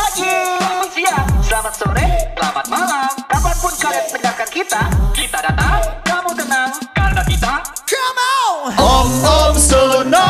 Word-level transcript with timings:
pagi, 0.00 0.32
selamat 0.56 0.90
siang, 0.96 1.28
selamat 1.44 1.74
sore, 1.76 2.08
selamat 2.32 2.66
malam. 2.72 3.12
Kapan 3.28 3.56
pun 3.60 3.72
kalian 3.76 4.04
mendengarkan 4.08 4.48
kita, 4.48 4.82
kita 5.12 5.38
datang, 5.44 5.80
kamu 6.08 6.30
tenang, 6.40 6.72
karena 6.96 7.22
kita 7.28 7.52
Om 8.80 9.08
Om 9.20 9.54
Sono. 9.60 10.28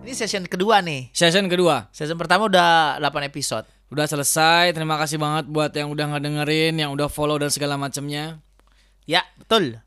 Ini 0.00 0.12
session 0.16 0.48
kedua 0.48 0.80
nih. 0.80 1.12
Season 1.12 1.44
kedua 1.46 1.92
Season 1.92 2.16
pertama 2.16 2.48
udah 2.48 2.96
8 3.04 3.28
episode. 3.28 3.68
udah 3.90 4.06
selesai. 4.06 4.70
Terima 4.70 4.94
kasih 5.02 5.18
banget 5.18 5.50
buat 5.50 5.74
yang 5.74 5.90
udah 5.90 6.14
ngedengerin, 6.14 6.78
yang 6.78 6.94
udah 6.94 7.10
follow 7.10 7.36
dan 7.36 7.50
segala 7.50 7.74
macamnya. 7.74 8.38
Ya, 9.04 9.26
betul. 9.34 9.82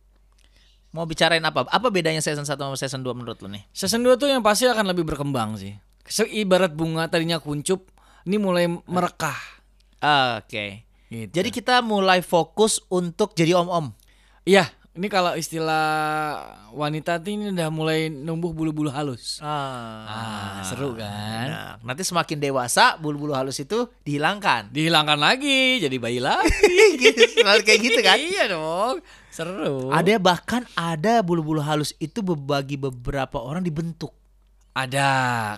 Mau 0.94 1.10
bicarain 1.10 1.41
apa? 1.41 1.66
Apa 1.73 1.89
bedanya 1.89 2.21
season 2.21 2.46
1 2.46 2.54
sama 2.54 2.78
season 2.78 3.02
2 3.02 3.18
menurut 3.18 3.42
lu 3.42 3.50
nih? 3.50 3.66
Season 3.73 3.98
2 3.98 4.14
tuh 4.14 4.30
yang 4.30 4.46
pasti 4.46 4.70
akan 4.70 4.93
lebih 4.93 5.02
berkembang 5.10 5.57
sih. 5.57 5.74
Ibarat 6.29 6.78
bunga 6.78 7.10
tadinya 7.10 7.42
kuncup, 7.42 7.89
ini 8.29 8.38
mulai 8.38 8.69
merekah. 8.69 9.39
Oke. 10.38 10.86
Gitu. 11.10 11.33
Jadi 11.33 11.50
kita 11.50 11.82
mulai 11.82 12.21
fokus 12.21 12.78
untuk 12.93 13.33
jadi 13.33 13.57
om-om. 13.57 13.89
Iya, 14.46 14.69
ini 14.93 15.10
kalau 15.10 15.33
istilah 15.33 15.89
wanita 16.69 17.18
tuh 17.18 17.33
ini 17.33 17.50
udah 17.50 17.74
mulai 17.74 18.14
numbuh 18.14 18.54
bulu-bulu 18.54 18.94
halus. 18.94 19.41
Ah, 19.41 20.61
seru 20.61 20.94
kan? 20.94 21.47
Nah, 21.50 21.74
nanti 21.82 22.05
semakin 22.05 22.38
dewasa 22.38 23.02
bulu-bulu 23.02 23.33
halus 23.33 23.57
itu 23.57 23.89
dihilangkan. 24.05 24.69
Dihilangkan 24.69 25.18
lagi, 25.18 25.82
jadi 25.82 25.97
bayi 25.97 26.21
lagi. 26.21 26.54
Gitu, 27.02 27.41
Selalu 27.41 27.61
kayak 27.66 27.80
gitu 27.82 28.00
kan? 28.05 28.18
iya 28.21 28.46
dong, 28.46 29.02
seru. 29.33 29.89
Ada 29.89 30.21
bahkan 30.21 30.61
ada 30.78 31.25
bulu-bulu 31.25 31.60
halus 31.60 31.97
itu 31.97 32.22
bagi 32.22 32.78
beberapa 32.78 33.41
orang 33.41 33.66
dibentuk. 33.66 34.14
Ada, 34.73 35.05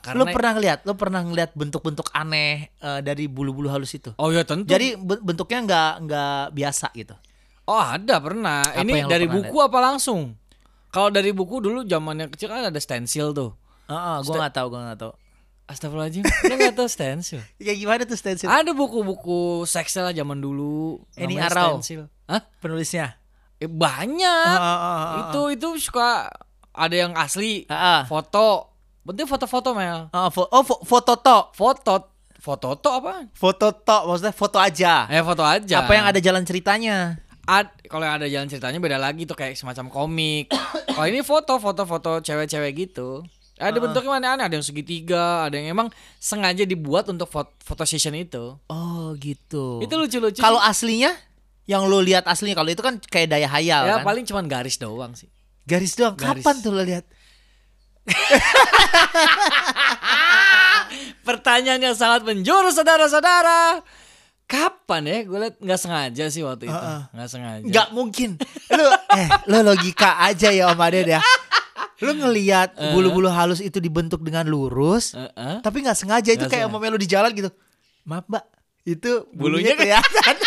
karena 0.04 0.20
Lu 0.20 0.26
pernah 0.28 0.52
ngeliat? 0.60 0.80
Lu 0.84 0.94
pernah 1.00 1.24
ngeliat 1.24 1.56
bentuk-bentuk 1.56 2.12
aneh 2.12 2.68
eh, 2.80 3.00
dari 3.00 3.32
bulu-bulu 3.32 3.72
halus 3.72 3.96
itu? 3.96 4.12
Oh 4.20 4.28
ya 4.28 4.44
tentu. 4.44 4.68
Jadi 4.68 5.00
be- 5.00 5.24
bentuknya 5.24 5.60
nggak 5.64 5.92
nggak 6.04 6.40
biasa 6.52 6.92
gitu. 6.96 7.16
Oh 7.64 7.80
ada 7.80 8.20
pernah. 8.20 8.60
Apa 8.64 8.84
Ini 8.84 8.92
yang 8.92 9.08
lo 9.08 9.12
dari 9.16 9.26
pernah 9.28 9.36
buku 9.48 9.58
apa 9.64 9.80
langsung? 9.80 10.36
Kalau 10.92 11.12
dari 11.12 11.32
buku 11.32 11.64
dulu 11.64 11.88
zamannya 11.88 12.28
kecil 12.28 12.52
kan 12.52 12.68
ada 12.68 12.80
stensil 12.80 13.32
tuh. 13.32 13.56
Heeh, 13.88 14.18
gua 14.28 14.34
nggak 14.36 14.54
tahu, 14.56 14.68
gua 14.68 14.82
nggak 14.92 15.00
tahu. 15.00 15.14
Astagfirullahaladzim, 15.66 16.22
lo 16.22 16.54
gak 16.62 16.76
tau 16.78 16.86
stensil? 16.86 17.42
Ya 17.58 17.74
gimana 17.74 18.06
tuh 18.06 18.14
stencil? 18.14 18.46
Ada 18.46 18.70
buku-buku 18.78 19.66
seks 19.66 19.98
lah 19.98 20.14
zaman 20.14 20.38
dulu. 20.38 21.02
Ini 21.18 21.42
Arau. 21.42 21.82
Stensil. 21.82 22.06
Hah? 22.30 22.46
Penulisnya. 22.62 23.18
Eh, 23.60 23.72
banyak. 23.72 24.56
Ah, 24.56 24.60
ah, 24.60 24.78
ah, 24.78 24.96
ah. 24.96 25.14
itu 25.32 25.42
itu 25.56 25.68
suka 25.80 26.28
ada 26.76 26.96
yang 26.96 27.16
asli, 27.16 27.64
foto. 28.06 28.76
Penting 29.06 29.30
foto-foto 29.30 29.72
Mel. 29.72 30.10
Oh, 30.12 30.30
fo- 30.34 30.50
oh, 30.50 30.64
fo- 30.66 30.82
foto 30.82 31.14
to. 31.16 31.38
Foto, 31.54 31.94
foto 32.42 32.70
to 32.74 32.90
apa? 32.90 33.30
Foto 33.38 33.70
to, 33.70 33.98
maksudnya 34.10 34.34
foto 34.34 34.58
aja. 34.58 35.06
Eh 35.08 35.22
foto 35.22 35.46
aja. 35.46 35.86
Apa 35.86 35.94
yang 35.94 36.06
ada 36.10 36.18
jalan 36.18 36.42
ceritanya? 36.42 37.22
Ad, 37.46 37.70
kalau 37.86 38.02
yang 38.02 38.18
ada 38.18 38.26
jalan 38.26 38.50
ceritanya 38.50 38.82
beda 38.82 38.98
lagi 38.98 39.30
tuh 39.30 39.38
kayak 39.38 39.54
semacam 39.54 39.94
komik. 39.94 40.50
Kalau 40.98 41.06
ini 41.06 41.22
foto, 41.22 41.62
foto-foto 41.62 42.18
cewek-cewek 42.18 42.74
gitu. 42.74 43.22
Ada 43.62 43.78
bentuknya 43.78 44.12
mana 44.18 44.28
aneh, 44.34 44.44
ada 44.50 44.56
yang 44.58 44.66
segitiga, 44.66 45.46
ada 45.46 45.54
yang 45.56 45.70
emang 45.78 45.88
sengaja 46.18 46.66
dibuat 46.66 47.06
untuk 47.06 47.30
foto, 47.30 47.54
foto 47.62 47.86
session 47.86 48.18
itu. 48.18 48.58
Oh, 48.66 49.14
gitu. 49.22 49.78
Itu 49.80 49.94
lucu-lucu. 49.94 50.42
Kalau 50.42 50.58
aslinya 50.58 51.14
yang 51.66 51.90
lu 51.90 51.98
lihat 52.02 52.30
aslinya 52.30 52.62
kalau 52.62 52.70
itu 52.70 52.82
kan 52.86 53.02
kayak 53.02 53.34
daya 53.34 53.50
hayal 53.50 53.90
ya 53.90 53.94
kan. 54.02 54.06
paling 54.06 54.26
cuman 54.26 54.46
garis 54.46 54.78
doang 54.78 55.18
sih. 55.18 55.30
Garis 55.66 55.98
doang. 55.98 56.14
Garis. 56.14 56.46
Kapan 56.46 56.56
tuh 56.62 56.72
lu 56.74 56.86
lihat? 56.86 57.06
Pertanyaan 61.26 61.82
yang 61.82 61.98
sangat 61.98 62.22
menjurus 62.22 62.78
saudara-saudara. 62.78 63.82
Kapan 64.46 65.02
ya? 65.10 65.18
Gue 65.26 65.40
liat 65.42 65.58
nggak 65.58 65.80
sengaja 65.82 66.26
sih 66.30 66.46
waktu 66.46 66.70
itu. 66.70 66.86
Nggak 67.18 67.30
sengaja. 67.34 67.66
Nggak 67.66 67.88
mungkin. 67.98 68.38
Lu 68.70 68.86
eh 69.18 69.28
lu 69.50 69.58
logika 69.66 70.22
aja 70.22 70.54
ya 70.54 70.70
Om 70.70 70.82
Aden 70.86 71.18
ya. 71.18 71.22
Lu 72.06 72.14
ngelihat 72.14 72.78
bulu-bulu 72.94 73.26
halus 73.34 73.58
itu 73.58 73.82
dibentuk 73.82 74.22
dengan 74.22 74.46
lurus, 74.46 75.16
Heeh. 75.18 75.64
tapi 75.66 75.82
nggak 75.82 75.98
sengaja 75.98 76.30
itu 76.30 76.46
Nggak 76.46 76.52
kayak 76.54 76.70
sengaja. 76.70 76.86
Om 76.86 76.94
lu 76.94 77.00
di 77.02 77.10
jalan 77.10 77.32
gitu. 77.34 77.50
Maaf, 78.06 78.30
Mbak. 78.30 78.44
Itu 78.86 79.26
Bulunya 79.34 79.74
bulunya 79.74 79.74
kelihatan. 79.74 80.36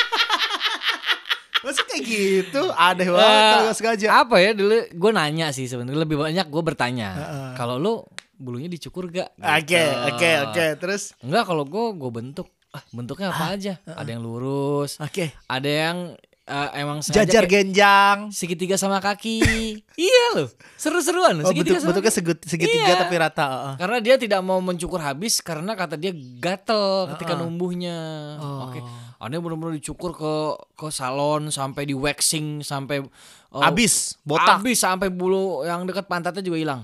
Masa 1.60 1.80
kayak 1.82 2.02
gitu? 2.02 2.62
Aneh 2.70 3.08
banget 3.08 3.26
Eh, 3.34 3.52
kalau 3.52 3.72
sengaja. 3.72 4.06
Apa 4.16 4.36
ya 4.38 4.50
dulu 4.52 4.76
gue 4.84 5.10
nanya 5.10 5.50
sih 5.50 5.64
sebenarnya 5.64 5.98
lebih 5.98 6.16
banyak 6.16 6.46
gue 6.46 6.62
bertanya. 6.64 7.08
Kalau 7.54 7.76
lu 7.76 8.02
bulunya 8.34 8.66
dicukur 8.66 9.08
gak? 9.08 9.34
Oke, 9.34 9.74
Gitu. 9.74 10.06
oke, 10.08 10.30
oke. 10.46 10.64
Terus 10.78 11.10
Enggak 11.18 11.44
kalau 11.44 11.64
gue 11.64 11.84
gue 11.94 12.10
bentuk. 12.12 12.46
Ah, 12.68 12.84
bentuknya 12.90 13.28
apa 13.28 13.54
aja? 13.54 13.80
Ada 13.82 14.10
yang 14.10 14.22
lurus, 14.22 14.96
oke. 14.98 15.32
ada 15.42 15.66
yang 15.66 16.12
eh, 16.44 16.68
emang 16.76 17.00
sengaja 17.00 17.24
Jajar 17.26 17.44
genjang. 17.44 18.18
segitiga 18.30 18.76
sama 18.76 19.00
kaki. 19.00 19.40
iya 20.00 20.24
loh, 20.34 20.48
seru-seruan 20.74 21.32
loh 21.34 21.42
Oh, 21.42 21.50
bentuk, 21.50 21.64
segitiga 21.64 21.78
sama 21.78 21.88
bentuknya 21.90 22.12
segut- 22.12 22.44
segitiga 22.44 22.88
Iya. 22.88 22.96
tapi 22.98 23.14
rata. 23.16 23.46
heeh. 23.48 23.74
Karena 23.78 23.98
dia 23.98 24.14
tidak 24.16 24.40
mau 24.40 24.56
mencukur 24.58 24.96
habis 24.98 25.40
karena 25.40 25.72
kata 25.72 25.96
dia 25.96 26.12
gatel 26.14 26.84
ketika 27.12 27.34
Heeh. 27.34 27.42
numbuhnya. 27.42 27.98
Oh. 28.38 28.68
Oke. 28.68 28.80
Ada 28.80 29.07
yang 29.26 29.42
benar-benar 29.42 29.74
dicukur 29.74 30.14
ke 30.14 30.34
ke 30.78 30.86
salon 30.94 31.50
sampai 31.50 31.90
di 31.90 31.94
waxing 31.98 32.62
sampai 32.62 33.02
oh, 33.50 33.62
Abis, 33.62 34.14
botak. 34.22 34.62
Habis 34.62 34.78
sampai 34.78 35.10
bulu 35.10 35.66
yang 35.66 35.82
dekat 35.82 36.06
pantatnya 36.06 36.38
juga 36.38 36.58
hilang. 36.62 36.82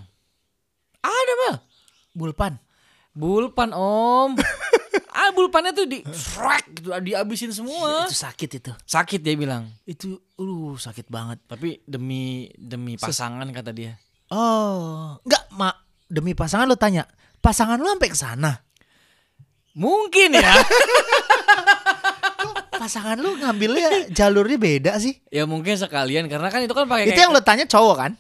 Ada 0.99 1.33
mah. 1.47 1.57
Bulpan. 2.11 2.59
Bulpan 3.15 3.71
om. 3.71 4.35
ah 5.15 5.31
bulpannya 5.31 5.71
tuh 5.71 5.87
di 5.87 6.03
shrek 6.03 6.75
gitu 6.75 6.91
dihabisin 6.99 7.55
semua. 7.55 8.11
Itu 8.11 8.19
sakit 8.19 8.51
itu. 8.59 8.73
Sakit 8.83 9.23
dia 9.23 9.39
bilang. 9.39 9.71
Itu 9.87 10.19
uh 10.35 10.75
sakit 10.75 11.07
banget. 11.07 11.39
Tapi 11.47 11.87
demi 11.87 12.51
demi 12.59 12.99
pasangan 12.99 13.47
kata 13.55 13.71
dia. 13.71 13.95
Oh, 14.35 15.15
enggak, 15.23 15.45
Mak. 15.55 15.77
Demi 16.11 16.35
pasangan 16.35 16.67
lu 16.67 16.75
tanya, 16.75 17.07
pasangan 17.39 17.79
lu 17.79 17.87
sampai 17.87 18.11
ke 18.11 18.19
sana. 18.19 18.53
Mungkin 19.79 20.35
ya. 20.35 20.55
Pasangan 22.85 23.17
lu 23.17 23.41
ngambilnya 23.41 24.13
jalurnya 24.13 24.61
beda 24.61 24.93
sih. 25.01 25.17
ya 25.33 25.49
mungkin 25.49 25.73
sekalian 25.73 26.29
karena 26.29 26.53
kan 26.53 26.61
itu 26.61 26.77
kan 26.77 26.85
pakai 26.85 27.09
Itu 27.09 27.17
yang 27.17 27.33
lu 27.33 27.41
tanya 27.41 27.65
cowok 27.65 27.97
kan? 27.97 28.13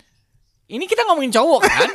Ini 0.73 0.89
kita 0.89 1.05
ngomongin 1.05 1.37
cowok 1.37 1.69
kan? 1.69 1.85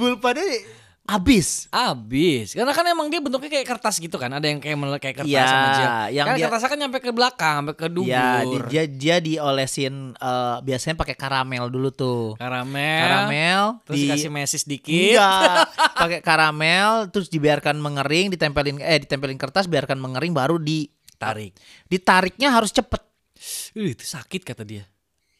Bulpannya 0.00 0.64
habis. 1.08 1.64
Abis. 1.72 2.52
Karena 2.52 2.70
kan 2.70 2.84
emang 2.84 3.08
dia 3.08 3.16
bentuknya 3.16 3.48
kayak 3.48 3.64
kertas 3.66 3.96
gitu 3.96 4.14
kan. 4.14 4.28
Ada 4.28 4.44
yang 4.44 4.60
kayak 4.60 4.76
kayak 5.00 5.16
kertas 5.18 5.32
Iya, 5.32 5.42
sama 5.42 5.68
dia. 5.72 5.88
yang 6.12 6.26
kan 6.28 6.34
dia- 6.36 6.44
kertasnya 6.44 6.68
kan 6.68 6.78
nyampe 6.78 6.98
ke 7.00 7.10
belakang, 7.10 7.54
sampai 7.58 7.74
ke 7.74 7.86
dubur. 7.88 8.12
Ya, 8.12 8.44
di- 8.44 8.62
dia 8.68 8.82
dia 8.84 9.16
diolesin 9.18 10.12
eh, 10.12 10.56
biasanya 10.60 10.94
pakai 10.94 11.16
karamel 11.16 11.64
dulu 11.66 11.88
tuh. 11.88 12.36
Karamel. 12.36 13.00
Karamel 13.00 13.62
Terus 13.82 13.96
di 13.96 14.02
dikasih 14.04 14.30
mesis 14.30 14.62
dikit. 14.62 15.16
Enggak, 15.16 15.64
pakai 16.04 16.20
karamel 16.20 17.08
terus 17.08 17.26
dibiarkan 17.26 17.80
mengering, 17.80 18.28
ditempelin 18.28 18.76
eh 18.78 19.00
ditempelin 19.00 19.40
kertas 19.40 19.64
biarkan 19.64 19.96
mengering 19.96 20.36
baru 20.36 20.60
di 20.60 20.84
Tarik. 21.16 21.56
ditariknya 21.88 22.52
harus 22.52 22.68
cepet. 22.70 23.00
Uh, 23.72 23.88
itu 23.88 24.04
sakit 24.04 24.44
kata 24.44 24.62
dia. 24.62 24.84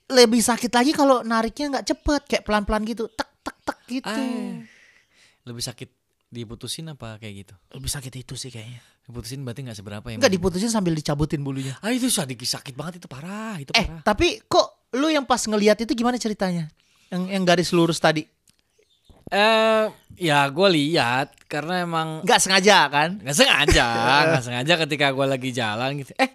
Lebih 0.09 0.41
sakit 0.41 0.73
lagi 0.73 0.97
kalau 0.97 1.21
nariknya 1.21 1.77
nggak 1.77 1.87
cepet, 1.87 2.23
kayak 2.25 2.43
pelan-pelan 2.43 2.83
gitu, 2.83 3.05
tek 3.13 3.29
tek 3.45 3.57
tek 3.61 3.79
gitu. 3.87 4.09
Ah. 4.09 4.65
Lebih 5.49 5.65
sakit 5.65 5.89
diputusin 6.29 6.93
apa 6.93 7.17
kayak 7.17 7.35
gitu? 7.43 7.55
Lebih 7.73 7.89
sakit 7.89 8.13
itu 8.15 8.37
sih 8.37 8.49
kayaknya. 8.49 8.85
Diputusin 9.03 9.41
berarti 9.41 9.65
nggak 9.65 9.79
seberapa 9.79 10.07
ya? 10.07 10.21
Enggak 10.21 10.29
diputusin 10.31 10.69
sambil 10.69 10.93
dicabutin 10.93 11.41
bulunya. 11.41 11.73
Ah 11.81 11.89
itu 11.89 12.07
sakit, 12.07 12.37
sakit 12.37 12.77
banget 12.77 13.01
itu 13.01 13.09
parah, 13.09 13.57
itu 13.57 13.73
Eh, 13.73 13.83
parah. 13.83 14.05
tapi 14.05 14.45
kok 14.45 14.93
lu 14.93 15.09
yang 15.09 15.25
pas 15.25 15.41
ngelihat 15.41 15.81
itu 15.81 15.93
gimana 15.93 16.17
ceritanya? 16.17 16.69
Yang 17.09 17.23
yang 17.33 17.43
garis 17.43 17.73
lurus 17.73 17.97
tadi. 17.97 18.29
Eh, 19.29 19.85
ya 20.17 20.49
gue 20.49 20.69
lihat 20.71 21.33
karena 21.49 21.81
emang 21.81 22.21
Nggak 22.21 22.41
sengaja 22.41 22.89
kan? 22.89 23.17
nggak 23.21 23.37
sengaja, 23.37 23.87
nggak 24.29 24.45
sengaja 24.45 24.73
ketika 24.85 25.07
gue 25.13 25.27
lagi 25.27 25.51
jalan 25.51 25.97
gitu. 25.97 26.13
Eh, 26.17 26.29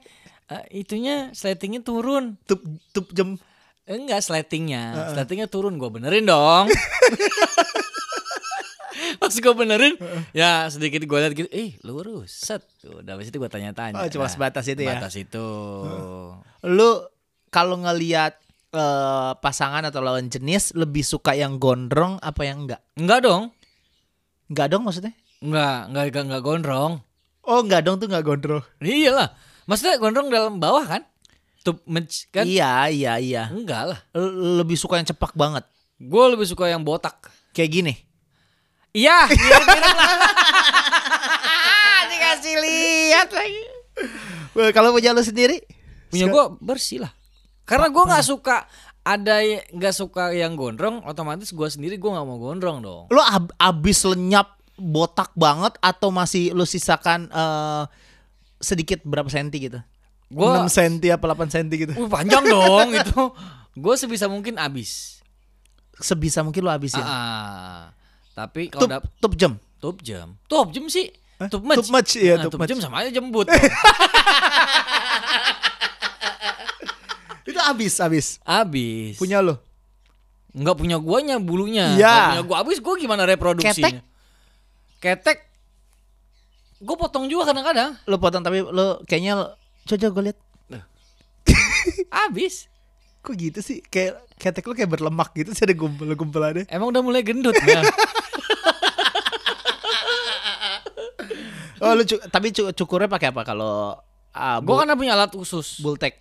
eh, 0.50 0.64
itunya 0.74 1.30
sletingnya 1.34 1.82
turun. 1.82 2.38
Tup 2.50 2.62
tup 2.90 3.14
jem. 3.14 3.38
Enggak 3.84 4.22
sletingnya, 4.22 5.14
sletingnya 5.14 5.46
turun. 5.46 5.78
Gue 5.78 5.90
benerin 5.90 6.26
dong. 6.26 6.66
Pas 9.24 9.32
gue 9.32 9.54
benerin, 9.56 9.96
ya 10.36 10.68
sedikit 10.68 11.00
gue 11.00 11.16
lihat 11.24 11.32
gitu, 11.32 11.48
eh 11.48 11.80
lurus, 11.80 12.28
set. 12.44 12.60
Udah 12.84 13.16
habis 13.16 13.32
itu 13.32 13.40
gue 13.40 13.48
tanya-tanya. 13.48 14.04
Oh, 14.04 14.08
cuma 14.12 14.28
Nah, 14.28 14.32
sebatas 14.36 14.68
itu 14.68 14.84
ya? 14.84 15.00
Sebatas 15.00 15.16
itu. 15.16 15.48
Lu 16.68 16.90
kalau 17.48 17.80
ngelihat 17.80 18.36
eh, 18.76 19.32
pasangan 19.40 19.88
atau 19.88 20.04
lawan 20.04 20.28
jenis 20.28 20.76
lebih 20.76 21.08
suka 21.08 21.40
yang 21.40 21.56
gondrong 21.56 22.20
apa 22.20 22.44
yang 22.44 22.68
enggak? 22.68 22.84
Enggak 23.00 23.24
dong, 23.24 23.44
Enggak 24.52 24.68
dong 24.76 24.84
maksudnya? 24.84 25.16
enggak, 25.40 25.80
enggak, 25.88 26.04
enggak, 26.12 26.24
enggak 26.28 26.44
gondrong. 26.44 26.94
Oh, 27.48 27.60
enggak 27.64 27.82
dong 27.88 27.96
tuh 28.04 28.08
enggak 28.12 28.28
gondrong. 28.28 28.64
Iyalah, 28.84 29.32
maksudnya 29.72 29.96
gondrong 30.04 30.28
dalam 30.28 30.60
bawah 30.60 30.84
kan? 30.84 31.02
Tuh, 31.64 31.80
kan? 32.36 32.44
Iya, 32.44 32.92
iya, 32.92 33.14
iya. 33.24 33.44
Enggak 33.48 33.96
lah. 33.96 34.00
Lebih 34.60 34.76
suka 34.76 35.00
yang 35.00 35.08
cepak 35.08 35.32
banget. 35.32 35.64
Gue 35.96 36.36
lebih 36.36 36.44
suka 36.44 36.68
yang 36.68 36.84
botak. 36.84 37.32
Kayak 37.56 37.72
gini. 37.72 37.94
Iya, 38.94 39.26
mirip-mirip 39.30 39.96
lah. 39.98 40.14
Dikasih 42.14 42.56
lihat 42.56 43.30
lagi. 43.30 43.62
Kalau 44.70 44.94
punya 44.94 45.12
lu 45.12 45.22
sendiri? 45.22 45.66
Punya 46.08 46.30
gue 46.30 46.44
bersih 46.62 47.02
lah. 47.02 47.10
Karena 47.66 47.90
gue 47.90 48.04
nggak 48.04 48.22
suka 48.22 48.70
ada 49.02 49.42
nggak 49.74 49.94
suka 49.94 50.30
yang 50.32 50.54
gondrong, 50.54 51.02
otomatis 51.04 51.50
gue 51.50 51.68
sendiri 51.68 51.98
gue 51.98 52.06
nggak 52.06 52.22
mau 52.22 52.38
gondrong 52.38 52.80
dong. 52.80 53.04
Lu 53.10 53.18
ab- 53.18 53.56
abis 53.58 54.06
lenyap 54.06 54.62
botak 54.74 55.34
banget 55.34 55.74
atau 55.80 56.10
masih 56.10 56.54
lu 56.54 56.64
sisakan 56.64 57.28
eh, 57.28 57.84
sedikit 58.60 59.02
berapa 59.02 59.28
senti 59.28 59.58
gitu? 59.60 59.82
Gua- 60.30 60.66
6 60.66 60.70
senti 60.70 61.10
apa 61.10 61.26
8 61.28 61.50
senti 61.50 61.76
gitu? 61.82 61.94
Wih, 61.94 62.10
panjang 62.10 62.46
dong 62.46 62.94
itu. 63.02 63.22
Gue 63.74 63.96
sebisa 63.98 64.30
mungkin 64.30 64.62
abis. 64.62 65.18
Sebisa 65.98 66.42
mungkin 66.42 66.62
lu 66.62 66.70
habisin. 66.70 67.02
Ah, 67.02 67.10
ah. 67.10 67.84
Tapi 68.34 68.74
kalau 68.74 68.82
Tup, 68.86 68.90
dap 68.90 69.04
tup 69.22 69.34
jam. 69.38 69.54
top 69.78 69.98
jam, 70.02 70.34
top 70.50 70.74
jam 70.74 70.86
sih. 70.90 71.14
Hah? 71.38 71.50
Top 71.50 71.62
match. 71.62 71.78
Top 71.86 71.90
match, 71.94 72.12
iya, 72.18 72.34
Nah, 72.38 72.46
top 72.50 72.58
top 72.58 72.60
match. 72.66 72.70
jam 72.74 72.80
sama 72.82 73.02
aja 73.02 73.10
jembut. 73.14 73.46
Itu 77.44 77.60
habis, 77.60 77.94
habis. 78.00 78.40
Abis. 78.42 79.20
Punya 79.20 79.44
lu. 79.44 79.54
Nggak 80.54 80.78
punya 80.78 80.98
guanya 81.02 81.36
bulunya. 81.42 81.98
Iya. 81.98 82.16
Punya 82.32 82.44
gua 82.46 82.58
abis 82.64 82.78
gua 82.80 82.96
gimana 82.96 83.26
reproduksinya? 83.26 83.74
Ketek? 83.74 83.96
Ketek. 85.02 85.38
Gue 86.84 86.96
potong 87.00 87.32
juga 87.32 87.48
kadang-kadang. 87.48 87.96
Lu 88.08 88.20
potong 88.20 88.44
tapi 88.44 88.60
lu 88.60 89.00
kayaknya 89.08 89.56
coba 89.88 90.08
gue 90.12 90.24
lihat. 90.32 90.40
Abis. 92.28 92.68
Kok 93.24 93.36
gitu 93.40 93.60
sih? 93.64 93.80
Kayak 93.88 94.20
ketek 94.36 94.68
lu 94.68 94.76
kayak 94.76 94.92
berlemak 94.92 95.32
gitu 95.32 95.56
sih 95.56 95.64
ada 95.64 95.72
gumpal-gumpalannya. 95.72 96.68
Emang 96.68 96.92
udah 96.92 97.00
mulai 97.00 97.24
gendut. 97.24 97.56
Nah. 97.56 97.88
Oh 101.84 101.92
lu 101.96 102.04
tapi 102.08 102.56
cu- 102.56 102.72
cukurnya 102.72 103.12
pakai 103.12 103.36
apa 103.36 103.44
kalau 103.44 104.00
uh, 104.32 104.58
gue 104.64 104.76
kan 104.76 104.88
punya 104.96 105.16
alat 105.16 105.32
khusus. 105.32 105.84
bultek? 105.84 106.16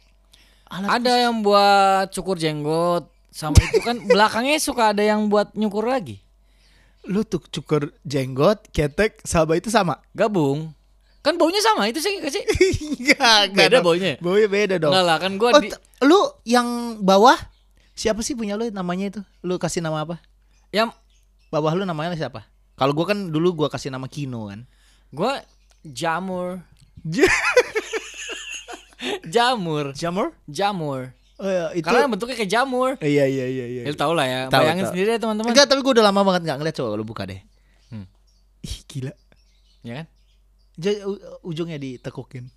Alat 0.67 0.99
Ada 0.99 1.27
yang 1.29 1.43
buat 1.43 2.11
cukur 2.11 2.35
jenggot. 2.35 3.07
Sama 3.31 3.57
itu 3.63 3.79
kan 3.81 3.97
belakangnya 4.11 4.59
suka 4.59 4.91
ada 4.91 5.03
yang 5.03 5.31
buat 5.31 5.55
nyukur 5.55 5.87
lagi. 5.87 6.19
lu 7.03 7.27
tuh 7.27 7.43
cukur 7.43 7.91
jenggot, 8.07 8.63
ketek, 8.71 9.19
sama 9.27 9.59
itu 9.59 9.75
sama? 9.75 9.99
Gabung. 10.15 10.71
Kan 11.23 11.39
baunya 11.39 11.63
sama 11.63 11.87
itu 11.87 12.03
sih 12.03 12.19
gak 12.19 12.35
sih? 12.35 12.43
Enggak, 12.99 13.55
Beda 13.55 13.79
baunya 13.79 14.15
ya? 14.15 14.19
Baunya 14.19 14.49
beda 14.51 14.75
dong. 14.83 14.91
Enggak 14.91 15.07
lah 15.07 15.17
kan 15.23 15.33
gue 15.39 15.49
Oh, 15.55 15.63
di, 15.63 15.71
lu 16.03 16.21
yang 16.43 16.99
bawah 16.99 17.39
siapa 17.95 18.27
sih 18.27 18.35
punya 18.35 18.59
lu 18.59 18.67
namanya 18.75 19.07
itu? 19.09 19.21
Lu 19.47 19.55
kasih 19.57 19.81
nama 19.81 20.03
apa? 20.03 20.19
yang 20.73 20.91
Bawah 21.53 21.77
lu 21.77 21.85
namanya 21.85 22.17
siapa? 22.17 22.49
Kalau 22.81 22.97
gua 22.97 23.13
kan 23.13 23.29
dulu 23.29 23.53
gua 23.53 23.69
kasih 23.69 23.93
nama 23.93 24.09
Kino 24.09 24.49
kan. 24.49 24.65
gue 25.13 25.33
jamur. 25.85 26.65
Jamur. 29.29 29.93
Jamur? 29.93 30.33
Jamur. 30.47 31.11
Oh, 31.43 31.51
iya, 31.51 31.67
itu 31.75 31.83
Karena 31.83 32.07
bentuknya 32.07 32.37
kayak 32.39 32.51
jamur. 32.51 32.91
Iya 33.03 33.27
iya 33.27 33.47
iya 33.51 33.67
iya. 33.67 33.83
Ya, 33.83 33.91
lu 33.91 33.99
tau 33.99 34.15
lah 34.15 34.27
ya. 34.31 34.41
Tahu, 34.47 34.63
Bayangin 34.63 34.85
tahu. 34.87 34.91
sendiri 34.95 35.09
ya 35.11 35.19
teman-teman. 35.19 35.51
Enggak, 35.51 35.67
tapi 35.67 35.81
gua 35.83 35.93
udah 35.99 36.05
lama 36.07 36.21
banget 36.23 36.43
nggak 36.47 36.59
ngeliat 36.63 36.77
coba 36.79 36.89
lu 36.95 37.05
buka 37.05 37.23
deh. 37.27 37.41
Hmm. 37.91 38.07
Ih, 38.63 38.77
gila. 38.87 39.13
Ya 39.83 39.93
kan? 40.01 40.07
Ujungnya 41.45 41.77
ditekukin. 41.77 42.49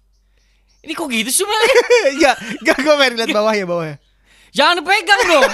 Ini 0.85 0.93
kok 0.93 1.09
gitu 1.09 1.31
sih 1.33 1.43
Mel? 1.43 1.61
Enggak, 2.15 2.35
enggak 2.61 2.77
gua 2.85 2.95
pengen 3.01 3.13
lihat 3.17 3.29
bawah 3.33 3.53
ya 3.57 3.65
bawahnya. 3.65 3.97
Jangan 4.53 4.75
dipegang 4.79 5.21
dong. 5.25 5.51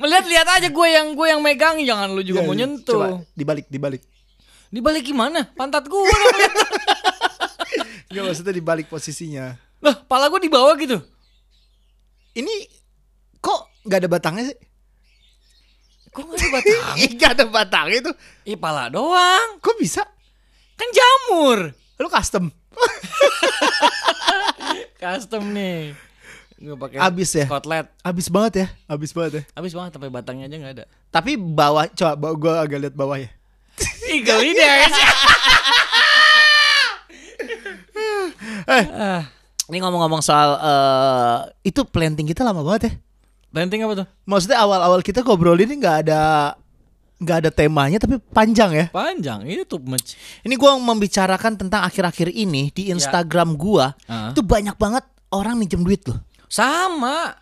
Melihat 0.00 0.24
lihat 0.30 0.48
aja 0.48 0.68
gue 0.72 0.88
yang 0.88 1.12
gue 1.12 1.26
yang 1.28 1.40
megang 1.44 1.76
jangan 1.84 2.08
lu 2.16 2.24
juga 2.24 2.40
Iya, 2.40 2.48
mau 2.48 2.56
nyentuh. 2.56 2.94
Coba 2.96 3.06
dibalik, 3.36 3.66
dibalik. 3.68 4.02
Dibalik 4.72 5.04
gimana? 5.04 5.44
Pantat 5.52 5.84
gue. 5.84 6.08
Enggak 8.08 8.24
maksudnya 8.30 8.54
dibalik 8.56 8.86
posisinya. 8.88 9.58
Lah, 9.84 10.00
pala 10.08 10.32
gue 10.32 10.40
di 10.40 10.48
bawah 10.48 10.72
gitu. 10.80 10.96
Ini 12.32 12.54
kok 13.42 13.84
nggak 13.84 13.98
ada 14.06 14.08
batangnya 14.08 14.44
sih? 14.54 14.58
Kok 16.10 16.26
gak 16.26 16.38
ada 16.38 16.48
batang? 16.50 16.80
Enggak 16.98 17.30
ada 17.38 17.44
batangnya 17.46 17.98
itu. 18.02 18.12
Ih, 18.48 18.58
pala 18.58 18.90
doang. 18.90 19.62
Kok 19.62 19.76
bisa? 19.78 20.02
Kan 20.80 20.88
jamur. 20.96 21.58
Lu 22.00 22.08
custom. 22.08 22.48
Custom 24.96 25.44
nih. 25.52 25.92
Gue 26.60 26.76
pakai 26.76 27.00
Abis 27.00 27.30
ya? 27.32 27.48
Kotlet. 27.48 27.88
Abis 28.04 28.28
banget 28.28 28.52
ya, 28.64 28.66
abis 28.84 29.16
banget 29.16 29.32
ya. 29.32 29.42
Abis 29.56 29.72
banget 29.72 29.96
sampai 29.96 30.12
batangnya 30.12 30.44
aja 30.44 30.56
nggak 30.60 30.74
ada. 30.76 30.84
Tapi 31.08 31.40
bawah, 31.40 31.88
coba 31.88 32.28
gua 32.36 32.52
agak 32.60 32.84
lihat 32.84 32.94
bawah 32.96 33.16
ya. 33.16 33.32
Ih, 34.12 34.20
geli 34.20 34.52
deh 34.52 34.76
sih. 34.88 35.06
Ah, 38.70 39.26
Ini 39.66 39.82
ngomong-ngomong 39.82 40.22
soal 40.22 40.54
eh 40.60 41.38
itu 41.66 41.82
planting 41.86 42.28
kita 42.28 42.44
lama 42.46 42.62
banget 42.62 42.82
ya. 42.86 42.92
Planting 43.50 43.80
apa 43.82 43.94
tuh? 44.04 44.06
Maksudnya 44.28 44.58
awal-awal 44.62 45.00
kita 45.02 45.26
ngobrol 45.26 45.58
ini 45.58 45.74
nggak 45.80 46.06
ada 46.06 46.54
nggak 47.20 47.36
ada 47.46 47.50
temanya 47.52 48.00
tapi 48.00 48.16
panjang 48.32 48.72
ya. 48.72 48.86
Panjang, 48.88 49.44
ini 49.44 49.62
tuh. 49.68 49.76
Ini 50.40 50.54
gua 50.56 50.80
membicarakan 50.80 51.60
tentang 51.60 51.84
akhir-akhir 51.84 52.32
ini 52.32 52.72
di 52.72 52.88
Instagram 52.88 53.60
gua 53.60 53.92
Ah. 54.08 54.32
itu 54.32 54.40
banyak 54.40 54.74
banget 54.80 55.04
orang 55.28 55.60
minjem 55.60 55.84
duit 55.84 56.00
loh. 56.08 56.16
Sama. 56.48 57.36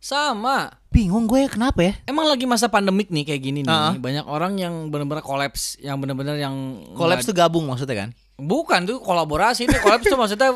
Sama. 0.00 0.72
Bingung 0.88 1.28
gue 1.28 1.44
kenapa 1.46 1.84
ya? 1.84 1.92
Emang 2.08 2.24
lagi 2.24 2.48
masa 2.48 2.66
pandemik 2.66 3.12
nih 3.12 3.22
kayak 3.28 3.42
gini 3.44 3.60
nih, 3.62 3.70
Ah. 3.70 3.92
banyak 3.94 4.24
orang 4.24 4.56
yang 4.56 4.88
benar-benar 4.88 5.20
kolaps, 5.22 5.76
yang 5.78 6.00
benar-benar 6.00 6.40
yang 6.40 6.82
Kolaps 6.96 7.28
tuh 7.28 7.36
gabung 7.36 7.68
maksudnya 7.68 8.08
kan? 8.08 8.10
bukan 8.40 8.88
tuh 8.88 8.96
kolaborasi 9.04 9.68
itu 9.68 9.76
kolaps 9.84 10.08
tuh 10.08 10.16
maksudnya 10.16 10.48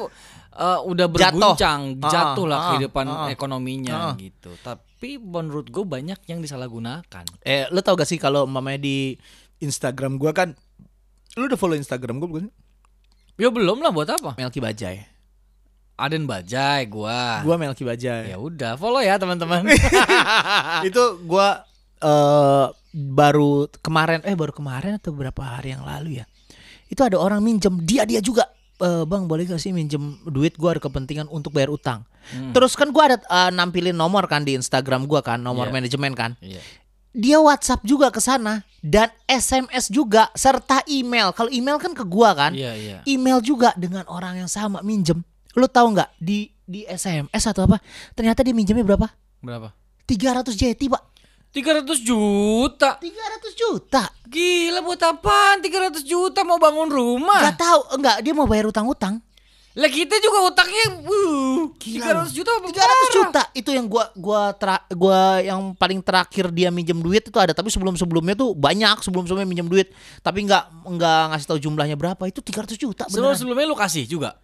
uh, 0.55 0.81
udah 0.87 1.07
Jatuh. 1.11 1.15
berguncang, 1.15 1.81
Ah, 2.01 2.11
jatuh 2.11 2.47
lah 2.47 2.59
ah, 2.59 2.67
kehidupan 2.75 3.07
ah, 3.07 3.29
ekonominya 3.31 4.15
gitu. 4.17 4.55
Tapi 4.63 5.19
menurut 5.21 5.69
gue 5.69 5.85
banyak 5.85 6.19
yang 6.31 6.41
disalahgunakan. 6.41 7.25
Eh, 7.43 7.69
lu 7.75 7.83
tau 7.83 7.99
gak 7.99 8.09
sih 8.09 8.17
kalau 8.17 8.47
mamanya 8.47 8.81
di 8.83 9.19
Instagram 9.63 10.19
gua 10.19 10.35
kan 10.35 10.53
lu 11.35 11.51
udah 11.51 11.59
follow 11.59 11.75
Instagram 11.75 12.23
gua 12.23 12.29
bukan? 12.31 12.47
Ya 13.35 13.51
belum 13.51 13.83
lah 13.83 13.91
buat 13.91 14.07
apa? 14.07 14.39
Melki 14.39 14.63
Bajai. 14.63 15.03
Aden 15.95 16.27
Bajai 16.27 16.87
gua. 16.87 17.43
Gua 17.43 17.59
Melki 17.59 17.83
Bajai. 17.83 18.31
Ya 18.31 18.39
udah, 18.39 18.79
follow 18.79 19.03
ya 19.03 19.19
teman-teman. 19.19 19.67
itu 20.89 21.03
gua 21.27 21.67
eh 22.05 22.67
baru 22.95 23.67
kemarin 23.81 24.21
eh 24.23 24.37
baru 24.37 24.53
kemarin 24.53 25.01
atau 25.03 25.11
berapa 25.11 25.41
hari 25.43 25.75
yang 25.75 25.83
lalu 25.83 26.23
ya 26.23 26.25
itu 26.93 27.01
ada 27.01 27.17
orang 27.19 27.41
minjem 27.43 27.81
dia 27.83 28.05
dia 28.07 28.21
juga 28.21 28.47
"Eh, 28.77 29.05
bang 29.05 29.25
boleh 29.25 29.47
gak 29.47 29.63
sih 29.63 29.71
minjem 29.71 30.19
duit 30.27 30.59
gua 30.59 30.75
ada 30.75 30.83
kepentingan 30.83 31.31
untuk 31.31 31.55
bayar 31.55 31.71
utang? 31.71 32.03
Terus 32.51 32.75
kan 32.75 32.91
gua 32.91 33.15
ada 33.15 33.17
eh, 33.21 33.51
nampilin 33.55 33.95
nomor 33.95 34.27
kan 34.27 34.43
di 34.43 34.57
Instagram 34.57 35.07
gua 35.07 35.23
kan 35.23 35.39
nomor 35.39 35.71
Iya. 35.71 35.75
manajemen 35.75 36.13
kan. 36.13 36.35
Iya. 36.41 36.59
dia 37.15 37.39
WhatsApp 37.39 37.87
juga 37.87 38.11
ke 38.11 38.19
sana 38.19 38.67
dan 38.83 39.07
SMS 39.31 39.87
juga 39.87 40.27
serta 40.35 40.83
email. 40.91 41.31
Kalau 41.31 41.47
email 41.47 41.79
kan 41.79 41.95
ke 41.95 42.03
gua 42.03 42.35
kan. 42.35 42.51
Iya, 42.51 42.75
iya. 42.75 42.99
email 43.07 43.39
juga 43.39 43.71
dengan 43.79 44.03
orang 44.11 44.43
yang 44.43 44.51
sama 44.51 44.83
minjem. 44.83 45.23
Lu 45.55 45.71
tahu 45.71 45.95
nggak 45.95 46.11
di 46.19 46.51
di 46.67 46.83
SMS 46.83 47.47
atau 47.47 47.71
apa? 47.71 47.79
Ternyata 48.19 48.43
dia 48.43 48.51
minjemnya 48.51 48.83
berapa? 48.83 49.07
Berapa? 49.39 49.71
300 50.11 50.59
JT 50.59 50.91
pak 50.91 51.14
300 51.55 51.87
juta. 52.03 52.99
300 52.99 53.55
juta. 53.55 54.03
Gila 54.27 54.83
buat 54.83 54.99
apaan 55.01 55.63
300 55.63 56.03
juta 56.03 56.43
mau 56.43 56.59
bangun 56.59 56.91
rumah? 56.91 57.47
Gak 57.47 57.63
tahu, 57.63 57.81
enggak 57.95 58.17
dia 58.21 58.33
mau 58.33 58.45
bayar 58.45 58.67
utang-utang. 58.67 59.23
Lah 59.75 59.91
kita 59.91 60.19
juga 60.19 60.39
utangnya 60.47 61.03
uh, 61.03 61.67
Gila 61.75 62.23
300 62.23 62.31
juta 62.31 62.51
apa 62.53 62.67
300 62.67 62.75
parah? 62.77 63.11
juta 63.11 63.43
itu 63.51 63.71
yang 63.71 63.87
gua 63.87 64.07
gua 64.15 64.55
tera, 64.55 64.79
gua 64.89 65.43
yang 65.43 65.75
paling 65.75 65.99
terakhir 65.99 66.47
dia 66.51 66.71
minjem 66.71 66.95
duit 66.95 67.27
itu 67.27 67.35
ada 67.35 67.51
tapi 67.51 67.71
sebelum-sebelumnya 67.71 68.39
tuh 68.39 68.55
banyak 68.55 69.03
sebelum-sebelumnya 69.03 69.43
minjem 69.45 69.67
duit 69.67 69.91
tapi 70.23 70.47
enggak 70.47 70.71
enggak 70.87 71.35
ngasih 71.35 71.47
tahu 71.49 71.59
jumlahnya 71.59 71.99
berapa 71.99 72.23
itu 72.23 72.39
300 72.39 72.71
juta 72.79 73.03
Sebelum 73.07 73.31
beneran. 73.31 73.39
sebelumnya 73.39 73.67
lu 73.67 73.75
kasih 73.75 74.07
juga. 74.07 74.39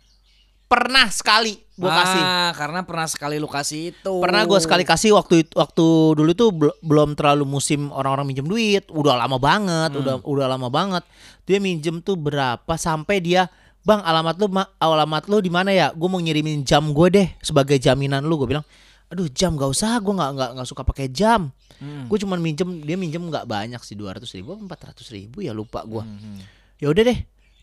Pernah 0.71 1.11
sekali 1.11 1.59
kasih. 1.75 2.23
Ah, 2.23 2.51
karena 2.55 2.87
pernah 2.87 3.09
sekali 3.11 3.43
lu 3.43 3.51
kasih 3.51 3.91
itu. 3.91 4.13
Pernah 4.23 4.47
gua 4.47 4.63
sekali 4.63 4.87
kasih 4.87 5.19
waktu 5.19 5.43
itu- 5.43 5.57
waktu 5.59 5.87
dulu 6.15 6.31
tuh 6.31 6.49
bel- 6.55 6.79
belum 6.79 7.19
terlalu 7.19 7.43
musim 7.43 7.91
orang-orang 7.91 8.31
minjem 8.31 8.47
duit, 8.47 8.87
udah 8.87 9.19
lama 9.19 9.35
banget, 9.43 9.91
Hmm. 9.91 9.99
udah 9.99 10.15
udah 10.23 10.47
lama 10.47 10.71
banget. 10.71 11.03
Dia 11.43 11.59
minjem 11.59 11.99
tuh 11.99 12.15
berapa 12.15 12.71
sampai 12.79 13.19
dia, 13.19 13.51
"Bang, 13.83 13.99
alamat 13.99 14.39
lu 14.39 14.47
ma- 14.47 14.71
alamat 14.79 15.27
lu 15.27 15.43
di 15.43 15.51
mana 15.51 15.75
ya? 15.75 15.91
Gue 15.91 16.07
mau 16.07 16.23
ngirimin 16.23 16.63
jam 16.63 16.87
gue 16.95 17.09
deh 17.11 17.29
sebagai 17.43 17.75
jaminan 17.75 18.23
lu." 18.23 18.39
Gue 18.39 18.55
bilang, 18.55 18.67
"Aduh, 19.11 19.27
jam 19.27 19.59
gak 19.59 19.75
usah, 19.75 19.99
gue 19.99 20.15
nggak 20.15 20.31
nggak 20.39 20.51
nggak 20.55 20.69
suka 20.71 20.87
pakai 20.87 21.11
jam. 21.11 21.51
Hmm. 21.83 22.07
Gue 22.07 22.21
cuman 22.21 22.39
minjem, 22.39 22.79
dia 22.85 22.95
minjem 22.95 23.25
nggak 23.27 23.49
banyak 23.49 23.81
sih 23.83 23.99
200 23.99 24.31
ribu, 24.37 24.55
400 24.55 25.11
ribu 25.11 25.43
ya 25.43 25.51
lupa 25.51 25.83
gue. 25.83 26.05
Hmm. 26.05 26.39
Ya 26.79 26.93
udah 26.93 27.03
deh, 27.09 27.19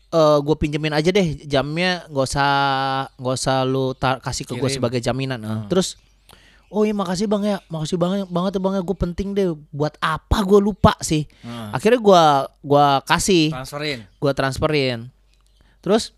eh 0.08 0.38
gue 0.38 0.56
pinjemin 0.56 0.90
aja 0.90 1.08
deh 1.08 1.26
jamnya, 1.44 2.04
nggak 2.06 2.26
usah 2.26 2.50
nggak 3.14 3.34
usah 3.34 3.56
lu 3.62 3.92
tar- 3.92 4.18
kasih 4.18 4.44
ke 4.44 4.54
gue 4.54 4.68
sebagai 4.70 5.00
jaminan. 5.00 5.38
Eh, 5.38 5.60
Terus 5.68 6.00
Oh 6.68 6.84
iya 6.84 6.92
makasih 6.92 7.24
bang 7.24 7.40
ya, 7.46 7.56
makasih 7.72 7.96
banget 7.96 8.28
banget 8.28 8.52
ya 8.56 8.60
bang 8.60 8.74
ya, 8.76 8.82
gue 8.84 8.96
penting 8.98 9.28
deh. 9.32 9.56
Buat 9.72 9.96
apa 10.04 10.44
gue 10.44 10.60
lupa 10.60 10.92
sih. 11.00 11.24
Hmm. 11.40 11.72
Akhirnya 11.72 11.96
gue 11.96 12.22
gua 12.60 13.00
kasih, 13.08 13.48
Transferin. 13.48 14.04
gue 14.04 14.32
transferin. 14.36 14.98
Terus 15.80 16.12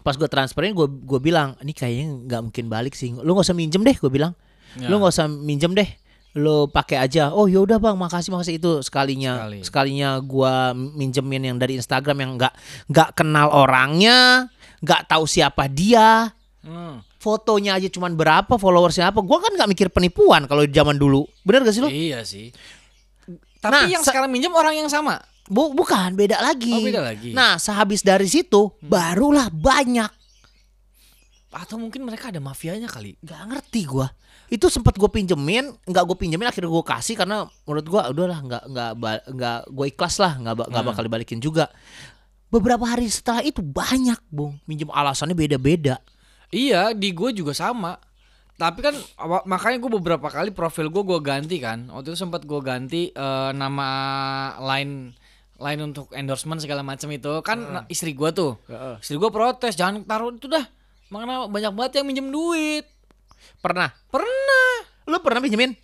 pas 0.00 0.16
gue 0.16 0.24
transferin 0.32 0.72
gue 0.72 0.88
gue 0.88 1.20
bilang 1.20 1.60
ini 1.60 1.76
kayaknya 1.76 2.08
nggak 2.24 2.40
mungkin 2.40 2.64
balik 2.72 2.96
sih. 2.96 3.12
Lu 3.12 3.36
nggak 3.36 3.52
usah 3.52 3.56
minjem 3.56 3.84
deh, 3.84 3.92
gue 3.92 4.08
bilang. 4.08 4.32
Ya. 4.80 4.88
Lu 4.88 4.96
nggak 4.96 5.12
usah 5.12 5.28
minjem 5.28 5.76
deh. 5.76 5.88
Lu 6.32 6.66
pakai 6.66 7.00
aja. 7.00 7.30
Oh 7.30 7.44
yaudah 7.44 7.76
bang, 7.76 7.94
makasih 7.94 8.30
makasih 8.30 8.54
itu 8.56 8.72
sekalinya 8.80 9.34
Sekali. 9.40 9.58
sekalinya 9.62 10.10
gue 10.16 10.54
minjemin 10.94 11.42
yang 11.44 11.56
dari 11.56 11.74
Instagram 11.74 12.16
yang 12.18 12.30
nggak 12.36 12.54
nggak 12.86 13.08
kenal 13.14 13.50
orangnya, 13.50 14.46
nggak 14.78 15.06
tahu 15.06 15.24
siapa 15.24 15.66
dia 15.66 16.30
Hmm. 16.60 17.00
fotonya 17.16 17.74
aja 17.74 17.88
cuman 17.88 18.12
berapa 18.12 18.54
followersnya 18.54 19.08
apa 19.08 19.18
gue 19.18 19.38
kan 19.38 19.48
nggak 19.50 19.64
mikir 19.66 19.88
penipuan 19.88 20.44
kalau 20.44 20.60
di 20.60 20.68
zaman 20.68 20.92
dulu 20.94 21.24
bener 21.40 21.64
gak 21.64 21.72
sih 21.72 21.80
lo 21.80 21.88
Iya 21.88 22.20
sih. 22.20 22.52
Tapi 23.58 23.72
Nah, 23.74 23.88
yang 23.88 24.00
se- 24.00 24.08
sekarang 24.08 24.28
minjem 24.28 24.52
orang 24.52 24.72
yang 24.74 24.86
sama. 24.86 25.24
Bu- 25.44 25.72
bukan 25.72 26.12
beda 26.14 26.36
lagi 26.38 26.70
Oh, 26.70 26.84
beda 26.84 27.00
lagi. 27.02 27.32
nah 27.32 27.56
sehabis 27.56 28.00
dari 28.00 28.24
situ 28.24 28.70
barulah 28.78 29.48
banyak 29.48 30.12
Atau 31.50 31.76
mungkin 31.76 32.04
mereka 32.04 32.28
ada 32.28 32.38
mafianya 32.38 32.86
kali. 32.86 33.18
nggak 33.18 33.40
ngerti 33.48 33.80
gue 33.82 34.06
itu 34.50 34.66
sempat 34.66 34.94
gue 34.94 35.06
pinjemin 35.06 35.70
nggak 35.86 36.04
gue 36.04 36.16
pinjemin 36.18 36.44
akhirnya 36.44 36.66
gue 36.66 36.84
kasih 36.84 37.14
karena 37.14 37.46
menurut 37.62 37.86
gue 37.86 38.00
udahlah 38.10 38.38
nggak 38.42 38.62
nggak 38.66 38.90
nggak 39.30 39.58
gue 39.70 39.86
ikhlas 39.88 40.18
lah 40.18 40.34
nggak 40.36 40.54
nggak 40.66 40.84
bakal 40.84 41.02
dibalikin 41.02 41.38
juga 41.38 41.70
beberapa 42.48 42.82
hari 42.82 43.06
setelah 43.06 43.40
itu 43.40 43.62
banyak 43.62 44.18
bung 44.26 44.58
minjem 44.64 44.90
alasannya 44.90 45.32
beda-beda 45.32 46.02
Iya, 46.50 46.98
di 46.98 47.14
gue 47.14 47.30
juga 47.30 47.54
sama. 47.54 47.94
Tapi 48.58 48.82
kan 48.82 48.90
makanya 49.46 49.78
gue 49.78 49.90
beberapa 49.94 50.26
kali 50.26 50.50
profil 50.50 50.90
gue 50.90 50.98
gue 51.00 51.20
ganti 51.22 51.56
kan. 51.56 51.86
Waktu 51.86 52.10
itu 52.10 52.18
sempat 52.18 52.42
gue 52.42 52.58
ganti 52.58 53.08
eh, 53.08 53.50
nama 53.54 53.88
line 54.58 55.14
line 55.56 55.80
untuk 55.80 56.10
endorsement 56.10 56.58
segala 56.58 56.82
macam 56.82 57.06
itu 57.08 57.38
kan 57.40 57.58
na- 57.62 57.86
istri 57.86 58.12
gue 58.12 58.34
tuh. 58.34 58.58
Istri 58.98 59.16
gue 59.16 59.30
protes 59.30 59.78
jangan 59.78 60.02
taruh 60.02 60.34
itu 60.34 60.50
dah. 60.50 60.66
Makanya 61.08 61.46
banyak 61.46 61.70
banget 61.70 61.92
yang 62.02 62.06
minjem 62.10 62.28
duit. 62.28 62.90
Pernah? 63.60 63.88
Pernah. 64.08 64.68
lu 65.06 65.18
pernah 65.20 65.40
pinjemin? 65.40 65.74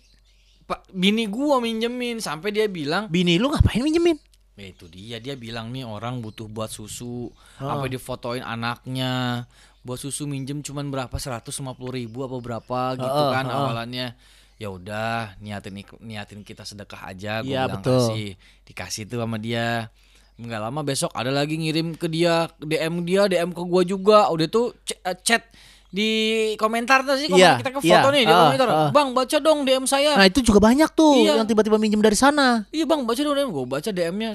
Pak 0.63 0.91
bini 0.91 1.27
gua 1.27 1.59
minjemin 1.59 2.19
sampai 2.19 2.51
dia 2.51 2.67
bilang 2.67 3.07
bini 3.07 3.35
lu 3.35 3.47
ngapain 3.47 3.79
minjemin? 3.79 4.15
Ya 4.53 4.67
itu 4.67 4.89
dia 4.89 5.21
dia 5.21 5.35
bilang 5.35 5.69
nih 5.69 5.83
orang 5.83 6.19
butuh 6.19 6.47
buat 6.47 6.67
susu. 6.67 7.29
Oh. 7.29 7.63
apa 7.63 7.85
difotoin 7.85 8.41
anaknya. 8.41 9.45
Buat 9.81 10.01
susu 10.01 10.25
minjem 10.25 10.59
cuman 10.59 10.89
berapa? 10.89 11.13
150 11.13 11.53
ribu 11.93 12.23
apa 12.23 12.35
berapa? 12.37 12.79
Gitu 12.97 13.07
Oh, 13.21 13.31
kan 13.31 13.45
oh. 13.47 13.69
awalannya. 13.69 14.17
Ya 14.57 14.67
udah 14.67 15.37
niatin 15.37 15.77
niatin 16.01 16.41
kita 16.41 16.65
sedekah 16.65 17.05
aja 17.05 17.39
gue 17.39 17.53
Iya, 17.53 17.69
bilang 17.69 17.79
betul. 17.79 17.99
kasih. 18.01 18.29
Dikasih 18.65 19.03
tuh 19.05 19.21
sama 19.21 19.37
dia. 19.37 19.93
Nggak 20.35 20.61
lama 20.61 20.81
besok 20.81 21.13
ada 21.13 21.29
lagi 21.29 21.55
ngirim 21.55 21.93
ke 21.93 22.09
dia 22.09 22.49
DM 22.57 23.05
dia 23.05 23.29
DM 23.29 23.53
ke 23.53 23.61
gua 23.61 23.81
juga. 23.81 24.19
Udah 24.27 24.47
tuh 24.47 24.73
eh, 25.05 25.17
chat 25.21 25.45
di 25.89 26.09
komentar 26.55 27.01
tuh 27.01 27.15
sih 27.15 27.27
Iya, 27.27 27.55
komentar 27.55 27.57
kita 27.57 27.69
ke 27.71 27.79
iya, 27.81 27.93
foto 27.95 28.07
nih 28.09 28.21
di 28.21 28.29
ah, 28.29 28.39
komentar 28.43 28.67
ah. 28.67 28.89
bang 28.89 29.09
baca 29.11 29.37
dong 29.37 29.59
DM 29.63 29.83
saya 29.83 30.11
Nah 30.13 30.25
itu 30.25 30.39
juga 30.41 30.59
banyak 30.59 30.89
tuh 30.91 31.15
Iya. 31.17 31.33
yang 31.37 31.47
tiba-tiba 31.47 31.75
minjem 31.75 31.99
dari 31.99 32.13
sana. 32.13 32.67
Iya 32.69 32.83
bang 32.83 33.01
baca 33.01 33.17
dong 33.17 33.33
DM 33.33 33.49
gue 33.49 33.65
baca 33.65 33.89
DM-nya 33.89 34.29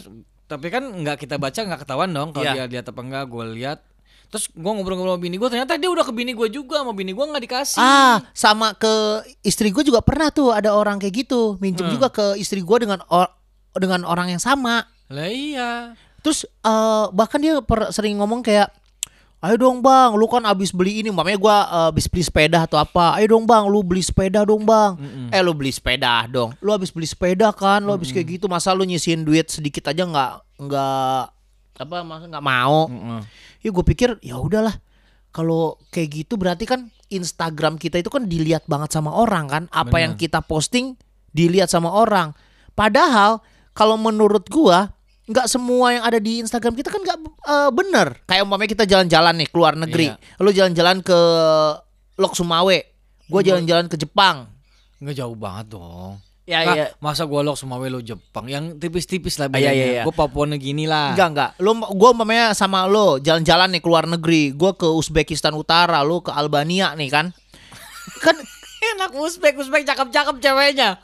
tapi 0.45 0.69
kan 0.69 0.85
nggak 0.85 1.17
kita 1.19 1.37
baca 1.37 1.57
nggak 1.59 1.81
ketahuan 1.83 2.11
dong 2.11 2.29
kalau 2.31 2.45
Iya. 2.45 2.65
dia 2.65 2.67
lihat 2.71 2.87
apa 2.87 3.01
enggak 3.01 3.25
gue 3.27 3.45
lihat 3.55 3.79
terus 4.29 4.49
gue 4.49 4.65
ngobrol-ngobrol 4.65 5.13
sama 5.13 5.23
bini 5.23 5.37
gue 5.37 5.45
ternyata 5.47 5.77
dia 5.77 5.89
udah 5.89 6.03
ke 6.03 6.13
bini 6.13 6.33
gue 6.33 6.49
juga 6.49 6.81
sama 6.81 6.93
bini 6.93 7.13
gue 7.13 7.21
nggak 7.23 7.43
dikasih 7.43 7.77
Ah 7.77 8.25
sama 8.33 8.73
ke 8.73 8.93
istri 9.43 9.69
gue 9.69 9.81
juga 9.83 10.01
pernah 10.01 10.29
tuh 10.29 10.51
ada 10.51 10.73
orang 10.73 10.97
kayak 10.97 11.13
gitu 11.23 11.57
minjem 11.59 11.85
Hmm. 11.85 11.93
juga 11.93 12.09
ke 12.09 12.37
istri 12.37 12.61
gue 12.61 12.77
dengan 12.79 13.05
or- 13.07 13.29
dengan 13.73 14.05
orang 14.05 14.29
yang 14.29 14.41
sama. 14.41 14.85
lah 15.07 15.29
iya 15.29 15.93
Terus 16.21 16.45
eh, 16.45 17.05
bahkan 17.11 17.41
dia 17.41 17.61
per- 17.61 17.91
sering 17.91 18.15
ngomong 18.15 18.41
kayak 18.41 18.73
Ayo 19.43 19.59
dong 19.59 19.83
bang, 19.83 20.15
lu 20.15 20.31
kan 20.31 20.47
abis 20.47 20.71
beli 20.71 21.03
ini, 21.03 21.11
mamanya 21.11 21.35
gue 21.35 21.57
abis 21.91 22.07
beli 22.07 22.23
sepeda 22.23 22.63
atau 22.63 22.79
apa. 22.79 23.19
Ayo 23.19 23.35
dong 23.35 23.43
bang, 23.43 23.67
lu 23.67 23.83
beli 23.83 23.99
sepeda 23.99 24.47
dong 24.47 24.63
bang. 24.63 24.95
Eh 25.35 25.43
lu 25.43 25.51
beli 25.51 25.75
sepeda 25.75 26.31
dong. 26.31 26.55
Lu 26.63 26.71
abis 26.71 26.95
beli 26.95 27.11
sepeda 27.11 27.51
kan, 27.51 27.83
lu 27.83 27.91
abis 27.91 28.15
kayak 28.15 28.39
gitu, 28.39 28.47
masa 28.47 28.71
lu 28.71 28.87
nyisihin 28.87 29.27
duit 29.27 29.51
sedikit 29.51 29.91
aja 29.91 30.07
nggak 30.07 30.33
nggak 30.63 31.23
apa 31.83 31.97
masa 32.07 32.31
nggak 32.31 32.47
mau. 32.47 32.87
Mm-mm. 32.87 33.21
ya 33.63 33.71
gue 33.71 33.85
pikir 33.87 34.19
ya 34.23 34.39
udahlah 34.39 34.79
kalau 35.33 35.81
kayak 35.91 36.23
gitu 36.23 36.37
berarti 36.37 36.69
kan 36.69 36.93
Instagram 37.09 37.81
kita 37.81 37.99
itu 37.99 38.13
kan 38.13 38.29
dilihat 38.29 38.69
banget 38.69 38.93
sama 38.93 39.11
orang 39.11 39.49
kan 39.49 39.63
apa 39.73 39.89
Bener. 39.91 40.03
yang 40.05 40.15
kita 40.19 40.45
posting 40.45 40.95
dilihat 41.33 41.73
sama 41.73 41.89
orang 41.89 42.37
padahal 42.77 43.41
kalau 43.73 43.97
menurut 43.97 44.45
gua 44.53 44.93
nggak 45.23 45.47
semua 45.47 45.95
yang 45.95 46.03
ada 46.03 46.19
di 46.19 46.43
Instagram 46.43 46.75
kita 46.75 46.91
kan 46.91 46.99
nggak 46.99 47.19
eh, 47.47 47.71
bener 47.71 48.09
kayak 48.27 48.43
umpamanya 48.43 48.71
kita 48.75 48.85
jalan-jalan 48.85 49.35
nih 49.39 49.49
keluar 49.49 49.79
negeri. 49.79 50.11
Iya. 50.11 50.43
lu 50.43 50.51
jalan-jalan 50.51 50.99
ke 51.01 51.19
Lok 52.19 52.35
Sumawe. 52.35 52.79
Gua 53.31 53.41
jalan-jalan 53.41 53.87
ke 53.89 53.97
Jepang. 53.97 54.51
Nggak 55.01 55.15
jauh 55.17 55.39
banget 55.39 55.73
dong. 55.73 56.21
Ya 56.43 56.67
Ah, 56.67 56.75
ya. 56.75 56.87
masa 56.99 57.23
gue 57.23 57.39
lok 57.39 57.55
semua 57.55 57.79
lo 57.79 58.03
Jepang? 58.03 58.51
Yang 58.51 58.83
tipis-tipis 58.83 59.39
lah 59.39 59.47
Ah, 59.47 59.57
iya, 59.57 59.71
bedanya. 59.71 59.79
iya, 59.79 59.87
iya. 59.95 60.03
gue 60.03 60.11
Papua 60.11 60.43
Nugini 60.45 60.91
lah. 60.91 61.15
Enggak 61.15 61.29
enggak. 61.33 61.51
Lu 61.63 61.71
gua 61.95 62.11
umpamanya 62.11 62.51
sama 62.51 62.83
lo 62.91 63.23
jalan-jalan 63.23 63.71
nih 63.73 63.81
keluar 63.81 64.11
negeri. 64.11 64.51
Gua 64.51 64.75
ke 64.75 64.85
Uzbekistan 64.85 65.55
Utara, 65.55 66.03
lu 66.03 66.19
ke 66.19 66.35
Albania 66.35 66.99
nih 66.99 67.09
kan. 67.09 67.31
Kan 68.21 68.37
enak 68.99 69.15
Uzbek. 69.15 69.55
Uzbek 69.55 69.87
cakep-cakep 69.87 70.43
ceweknya. 70.43 70.99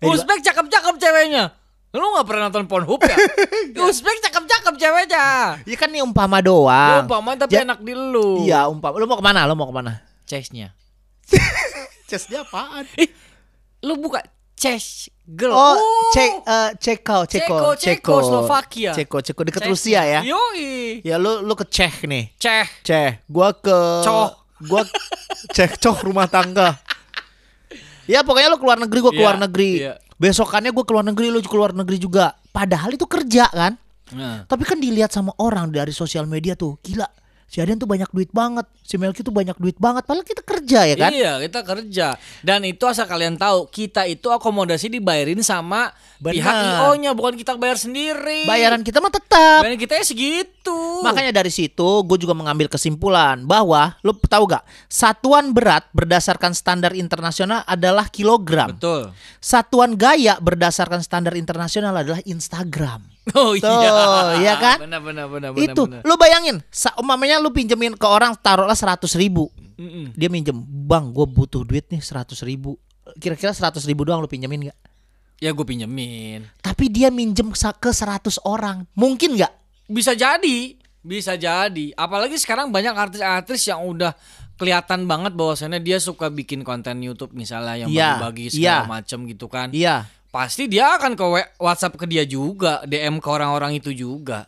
Eh, 0.00 0.08
Uzbek 0.08 0.40
cakep-cakep 0.40 0.96
ceweknya 0.96 1.59
lu 1.90 2.06
nggak 2.06 2.22
pernah 2.22 2.42
nonton 2.46 2.64
Pornhub 2.64 3.00
ya 3.00 3.16
Uzbek 3.82 4.22
cakep-cakep 4.22 4.74
ceweknya 4.76 5.26
Ya 5.60 5.76
kan 5.76 5.88
ini 5.88 5.98
umpama 5.98 6.38
doang. 6.38 6.70
Ya, 6.70 7.02
umpama 7.02 7.34
tapi 7.34 7.50
Ja- 7.52 7.62
enak 7.62 7.78
di 7.80 7.92
lu 7.92 8.42
Iya 8.42 8.66
umpama. 8.66 8.94
Lu 8.94 9.04
mau 9.04 9.16
ke 9.16 9.24
mana? 9.24 9.42
Lu 9.42 9.54
mau 9.54 9.66
ke 9.66 9.74
mana? 9.74 9.98
chase-nya 10.22 10.70
Chestnya 12.06 12.42
apaan? 12.42 12.86
lu 13.80 13.96
buka 13.96 14.22
chase 14.52 15.08
girl 15.24 15.50
Oh, 15.50 15.74
cek 16.12 16.30
eh 16.42 16.70
Ceko, 16.76 17.24
Ceko, 17.24 17.24
Ceko, 17.24 17.74
Ceko, 17.74 18.14
Slovakia. 18.20 18.90
Ceko, 18.92 19.18
Ceko 19.20 19.40
dekat 19.42 19.62
Chase-nya. 19.64 19.72
Rusia 19.72 20.00
ya. 20.04 20.20
yoi 20.22 21.00
Ya 21.00 21.16
lu 21.16 21.40
lu 21.40 21.54
ke 21.54 21.64
Cech 21.64 22.04
nih. 22.04 22.30
ceh 22.36 22.66
Ceh, 22.82 23.18
gua 23.24 23.50
ke 23.52 23.74
Coh. 24.04 24.30
Gua 24.60 24.84
cek 25.56 25.74
coh 25.76 25.96
rumah 26.02 26.26
tangga. 26.26 26.76
Ya 28.04 28.20
pokoknya 28.20 28.50
lu 28.50 28.58
keluar 28.58 28.76
negeri, 28.76 28.98
gua 29.00 29.10
keluar 29.10 29.34
Iya, 29.34 29.42
negeri. 29.42 29.72
iya. 29.80 29.94
Besokannya 30.20 30.70
gua 30.76 30.84
keluar 30.84 31.04
negeri, 31.08 31.32
lu 31.32 31.40
keluar 31.40 31.72
negeri 31.72 31.96
juga. 31.96 32.36
Padahal 32.52 32.92
itu 32.92 33.08
kerja 33.08 33.48
kan. 33.48 33.72
nah. 34.12 34.44
Tapi 34.44 34.62
kan 34.68 34.76
dilihat 34.76 35.08
sama 35.08 35.32
orang 35.40 35.72
dari 35.72 35.96
sosial 35.96 36.28
media 36.28 36.52
tuh, 36.52 36.76
gila. 36.84 37.08
Si 37.50 37.58
Adian 37.58 37.82
tuh 37.82 37.90
banyak 37.90 38.06
duit 38.14 38.30
banget, 38.30 38.62
si 38.86 38.94
Melki 38.94 39.26
tuh 39.26 39.34
banyak 39.34 39.58
duit 39.58 39.74
banget. 39.74 40.06
Padahal 40.06 40.22
kita 40.22 40.46
kerja 40.46 40.80
ya 40.86 40.94
kan? 40.94 41.10
Iya 41.10 41.32
kita 41.42 41.60
kerja 41.64 42.06
Dan 42.44 42.62
itu 42.62 42.84
asal 42.86 43.08
kalian 43.08 43.34
tahu 43.34 43.66
Kita 43.72 44.06
itu 44.06 44.28
akomodasi 44.30 44.92
dibayarin 44.92 45.40
sama 45.42 45.90
Benar. 46.20 46.34
Pihak 46.36 46.54
IO 46.54 46.90
nya 47.00 47.10
Bukan 47.16 47.34
kita 47.34 47.56
bayar 47.56 47.80
sendiri 47.80 48.44
Bayaran 48.44 48.84
kita 48.84 49.00
mah 49.00 49.10
tetap. 49.10 49.64
Bayaran 49.64 49.80
kita 49.80 49.98
ya 49.98 50.04
segitu 50.04 51.02
Makanya 51.02 51.32
dari 51.34 51.50
situ 51.50 52.04
gue 52.04 52.18
juga 52.20 52.36
mengambil 52.36 52.68
kesimpulan 52.68 53.42
bahwa 53.42 53.96
lo 54.04 54.12
tahu 54.14 54.44
gak 54.46 54.62
satuan 54.86 55.50
berat 55.50 55.88
berdasarkan 55.90 56.52
standar 56.54 56.92
internasional 56.94 57.64
adalah 57.66 58.06
kilogram. 58.12 58.76
Betul 58.76 59.10
Satuan 59.40 59.96
gaya 59.96 60.36
berdasarkan 60.38 61.00
standar 61.00 61.34
internasional 61.34 61.96
adalah 61.96 62.20
Instagram. 62.28 63.02
Oh 63.36 63.52
Tuh, 63.54 63.68
iya 63.68 63.92
iya 64.40 64.54
kan? 64.56 64.76
Benar 64.80 65.00
benar 65.04 65.26
benar 65.28 65.50
Itu 65.54 65.86
benar. 65.86 66.00
lo 66.02 66.16
bayangin, 66.16 66.64
umpamanya 66.96 67.36
lu 67.38 67.52
pinjemin 67.52 67.94
ke 67.94 68.06
orang 68.08 68.32
taruhlah 68.34 68.74
seratus 68.74 69.14
ribu, 69.14 69.52
Mm-mm. 69.76 70.16
dia 70.16 70.26
minjem, 70.32 70.56
bang 70.64 71.12
gue 71.12 71.26
butuh 71.28 71.62
duit 71.62 71.84
nih 71.92 72.00
seratus 72.00 72.40
ribu. 72.42 72.80
Kira-kira 73.20 73.52
seratus 73.52 73.84
ribu 73.84 74.08
doang 74.08 74.24
lu 74.24 74.30
pinjemin 74.30 74.70
nggak? 74.70 74.78
Ya 75.40 75.56
gue 75.56 75.64
pinjemin 75.64 76.44
Tapi 76.60 76.92
dia 76.92 77.08
minjem 77.08 77.48
ke 77.50 77.90
100 77.90 78.44
orang, 78.44 78.84
mungkin 78.92 79.40
nggak? 79.40 79.52
Bisa 79.88 80.12
jadi 80.12 80.76
Bisa 81.00 81.32
jadi 81.32 81.96
Apalagi 81.96 82.36
sekarang 82.36 82.68
banyak 82.68 82.92
artis-artis 82.92 83.64
yang 83.64 83.80
udah 83.80 84.12
kelihatan 84.60 85.08
banget 85.08 85.32
bahwasannya 85.32 85.80
dia 85.80 85.96
suka 85.96 86.28
bikin 86.28 86.60
konten 86.60 87.00
YouTube 87.00 87.32
misalnya 87.32 87.80
yang 87.80 87.88
Iya, 87.88 88.20
bagi-bagi 88.20 88.44
iya. 88.44 88.84
segala 88.84 89.00
macem 89.00 89.18
gitu 89.24 89.48
kan. 89.48 89.72
Iya. 89.72 90.04
Pasti 90.30 90.70
dia 90.70 90.94
akan 90.94 91.18
ke 91.18 91.24
WhatsApp 91.58 91.98
ke 91.98 92.06
dia 92.06 92.22
juga, 92.22 92.86
DM 92.86 93.18
ke 93.18 93.26
orang-orang 93.26 93.74
itu 93.74 93.90
juga. 93.90 94.46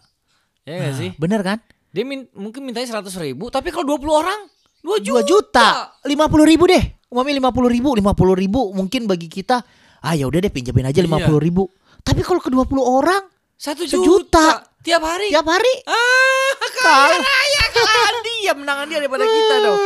Ya 0.63 0.79
gak 0.79 0.95
sih? 0.95 1.11
Bener 1.19 1.43
kan? 1.43 1.59
Dia 1.91 2.07
min- 2.07 2.31
mungkin 2.33 2.63
mintanya 2.63 3.03
100 3.03 3.11
ribu, 3.19 3.51
tapi 3.51 3.69
kalau 3.69 3.85
20 3.85 4.15
orang 4.15 4.41
2 4.81 4.99
2 4.99 5.03
juta. 5.03 5.23
juta, 5.23 5.69
lima 6.07 6.27
puluh 6.27 6.43
ribu 6.43 6.67
deh, 6.67 6.83
umami 7.07 7.35
lima 7.35 7.51
puluh 7.51 7.71
ribu, 7.71 7.95
lima 7.95 8.15
puluh 8.15 8.35
ribu 8.35 8.71
mungkin 8.73 9.07
bagi 9.07 9.27
kita, 9.27 9.63
ah 9.99 10.15
ya 10.15 10.27
udah 10.27 10.39
deh 10.39 10.51
pinjemin 10.51 10.83
aja 10.85 10.99
Iya. 10.99 11.07
lima 11.07 11.19
puluh 11.21 11.39
ribu. 11.39 11.71
Tapi 12.03 12.23
kalau 12.23 12.39
ke 12.39 12.51
20 12.51 12.67
orang 12.83 13.23
Satu 13.55 13.87
Sejuta. 13.87 14.03
juta. 14.03 14.47
Tiap 14.83 14.99
hari. 14.99 15.31
tiap 15.31 15.47
hari, 15.47 15.75
Ah, 15.87 16.51
kaya 16.83 17.15
raya 17.23 17.65
kalian 17.71 18.17
dia 18.27 18.51
menangan 18.51 18.87
dia 18.91 18.99
daripada 18.99 19.23
kita 19.23 19.55
dong. 19.63 19.79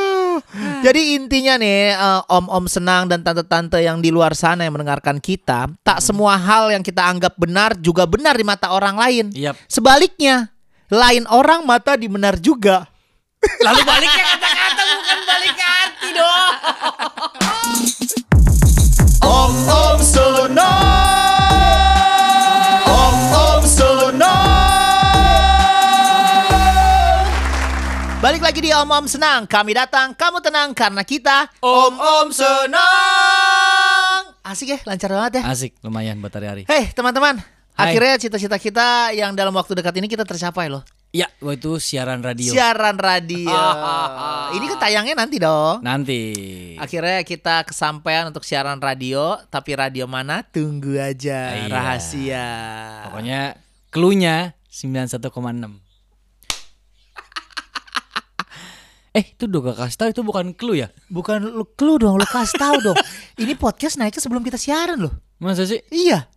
Jadi 0.88 1.20
intinya 1.20 1.60
nih 1.60 1.92
eh, 1.92 2.20
om-om 2.32 2.64
senang 2.64 3.04
dan 3.04 3.20
tante-tante 3.20 3.76
yang 3.84 4.00
di 4.00 4.08
luar 4.08 4.32
sana 4.32 4.64
yang 4.64 4.72
mendengarkan 4.72 5.20
kita, 5.20 5.68
tak 5.84 6.00
semua 6.00 6.40
hal 6.40 6.72
yang 6.72 6.80
kita 6.80 7.04
anggap 7.04 7.36
benar 7.36 7.76
juga 7.76 8.08
benar 8.08 8.40
di 8.40 8.44
mata 8.48 8.72
orang 8.72 8.96
lain. 8.96 9.36
Yap. 9.36 9.60
Sebaliknya, 9.68 10.48
lain 10.88 11.28
orang 11.28 11.68
mata 11.68 11.92
dibenar 12.00 12.40
juga. 12.40 12.88
Lalu 13.68 13.80
baliknya 13.84 14.24
kata-kata 14.32 14.82
bukan 14.96 15.18
balik 15.28 15.56
arti 15.60 16.08
dong. 16.16 16.52
Om 19.28 19.52
Om 19.68 19.98
lagi 28.56 28.72
di 28.72 28.72
om-om 28.72 29.04
senang. 29.04 29.44
Kami 29.44 29.76
datang, 29.76 30.16
kamu 30.16 30.40
tenang 30.40 30.72
karena 30.72 31.04
kita 31.04 31.52
Om 31.60 31.92
Om 32.00 32.32
senang 32.32 32.72
asik 34.48 34.72
ya, 34.72 34.80
lancar 34.88 35.12
banget 35.12 35.44
ya. 35.44 35.52
Asik, 35.52 35.76
lumayan 35.84 36.16
buat 36.25 36.32
hari-hari. 36.32 36.64
Hei 36.64 36.88
teman-teman, 36.96 37.36
Hai. 37.76 37.92
akhirnya 37.92 38.16
cita-cita 38.16 38.56
kita 38.56 39.12
yang 39.12 39.36
dalam 39.36 39.52
waktu 39.52 39.76
dekat 39.76 40.00
ini 40.00 40.08
kita 40.08 40.25
tercapai 40.25 40.72
loh. 40.72 40.80
Ya, 41.12 41.28
waktu 41.44 41.60
itu 41.60 41.76
siaran 41.76 42.25
radio. 42.25 42.48
Siaran 42.48 42.96
radio. 42.96 43.52
ini 44.56 44.64
kan 44.72 44.88
tayangnya 44.88 45.20
nanti 45.20 45.36
dong. 45.36 45.84
Nanti. 45.84 46.32
Akhirnya 46.80 47.28
kita 47.28 47.60
kesampaian 47.68 48.25
untuk 48.32 48.40
siaran 48.40 48.80
radio, 48.80 49.36
tapi 49.52 49.76
radio 49.76 50.08
mana? 50.08 50.40
Tunggu 50.48 50.96
aja, 50.96 51.60
Iya. 51.60 51.68
rahasia. 51.68 52.48
Pokoknya 53.12 53.60
clue-nya 53.92 54.56
91,6. 54.72 55.84
Eh, 59.16 59.25
itu 59.32 59.49
udah 59.49 59.61
gak 59.66 59.78
kasih 59.82 59.96
tahu 59.96 60.08
itu 60.12 60.23
bukan 60.23 60.46
clue 60.52 60.76
ya? 60.78 60.88
Bukan 61.08 61.40
lu 61.42 61.64
clue 61.73 61.96
dong, 61.96 62.20
lu 62.20 62.26
kasih 62.26 62.61
tahu 62.61 62.76
dong. 62.82 62.99
Ini 63.40 63.56
podcast 63.56 63.96
naiknya 63.96 64.20
sebelum 64.20 64.40
kita 64.40 64.56
siaran 64.56 65.00
loh. 65.00 65.14
Masa 65.37 65.64
sih? 65.64 65.80
Iya. 65.88 66.28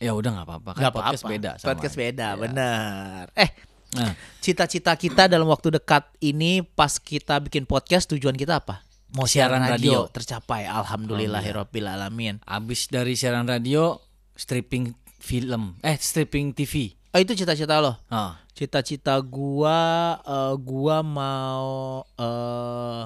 Ya 0.00 0.12
udah 0.12 0.34
nggak 0.34 0.46
apa-apa. 0.48 0.70
Kan 0.72 0.80
Nggak 0.82 0.94
podcast 0.94 1.20
apa-apa. 1.20 1.34
beda 1.36 1.50
sama. 1.54 1.68
Podcast 1.68 1.94
beda, 1.94 2.26
Iya. 2.26 2.40
benar. 2.40 3.24
Eh, 3.36 3.50
Nah, 3.92 4.16
cita-cita 4.40 4.96
kita 4.96 5.28
dalam 5.28 5.44
waktu 5.44 5.68
dekat 5.70 6.08
ini 6.18 6.64
pas 6.64 6.96
kita 6.96 7.36
bikin 7.38 7.68
podcast 7.68 8.08
tujuan 8.08 8.32
kita 8.32 8.64
apa? 8.64 8.80
Mau 9.12 9.28
siaran, 9.28 9.60
Siaran 9.60 9.68
radio. 9.68 9.92
radio. 10.00 10.00
tercapai. 10.08 10.64
Alhamdulillahirabbil 10.64 11.84
alamin. 11.84 12.40
abis 12.42 12.88
dari 12.88 13.12
siaran 13.12 13.44
radio, 13.44 14.00
stripping 14.32 14.96
film. 15.20 15.76
Eh, 15.84 16.00
stripping 16.00 16.56
TV. 16.56 16.96
Oh, 17.12 17.20
itu 17.20 17.32
cita-cita 17.34 17.76
lo. 17.76 18.00
Ah, 18.08 18.40
Cita-cita 18.52 19.20
gua 19.20 19.80
eh, 20.18 20.54
gua 20.58 21.00
mau 21.00 21.68
eh 22.14 23.02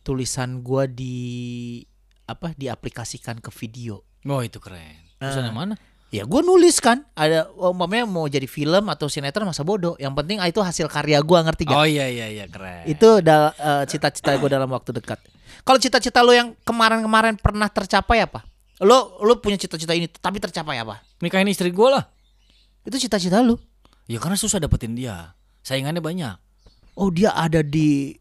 tulisan 0.00 0.60
gua 0.60 0.84
di 0.84 1.80
apa 2.24 2.52
diaplikasikan 2.52 3.40
ke 3.40 3.48
video. 3.54 4.04
oh 4.24 4.40
itu 4.40 4.56
keren. 4.56 4.96
Terus 5.18 5.36
Ah. 5.36 5.44
yang 5.44 5.56
mana? 5.56 5.74
Ya 6.08 6.22
gua 6.22 6.40
nulis 6.40 6.78
kan, 6.78 7.02
ada 7.12 7.50
umpamanya 7.54 8.06
mau 8.06 8.24
jadi 8.24 8.46
film 8.46 8.86
atau 8.86 9.08
sinetron 9.08 9.44
masa 9.44 9.60
bodoh. 9.60 9.96
Yang 9.96 10.14
penting 10.14 10.36
ah, 10.38 10.46
itu 10.46 10.60
hasil 10.60 10.86
karya 10.86 11.18
gua 11.20 11.42
ngerti 11.42 11.66
gak? 11.66 11.74
Oh 11.74 11.84
iya 11.84 12.06
iya 12.06 12.28
iya 12.30 12.44
keren. 12.46 12.84
Itu 12.86 13.20
da- 13.20 13.52
eh, 13.52 13.84
cita-cita 13.84 14.32
gue 14.32 14.48
dalam 14.48 14.68
waktu 14.68 14.94
dekat. 14.94 15.18
Kalau 15.60 15.76
cita-cita 15.76 16.20
lo 16.20 16.30
yang 16.30 16.52
kemarin-kemarin 16.62 17.36
pernah 17.36 17.66
tercapai 17.66 18.20
apa? 18.20 18.44
Lo 18.80 19.18
lo 19.20 19.36
punya 19.38 19.56
cita-cita 19.56 19.92
ini 19.92 20.06
tapi 20.06 20.38
tercapai 20.38 20.76
apa? 20.78 21.00
nikahin 21.18 21.48
istri 21.48 21.68
gue 21.68 21.88
lah. 21.88 22.04
Itu 22.84 22.96
cita-cita 23.00 23.40
lo. 23.40 23.56
Ya 24.04 24.20
karena 24.20 24.36
susah 24.36 24.60
dapetin 24.60 24.92
dia. 24.92 25.32
Saingannya 25.64 26.04
banyak. 26.04 26.36
Oh 26.94 27.08
dia 27.08 27.32
ada 27.32 27.64
di 27.64 28.14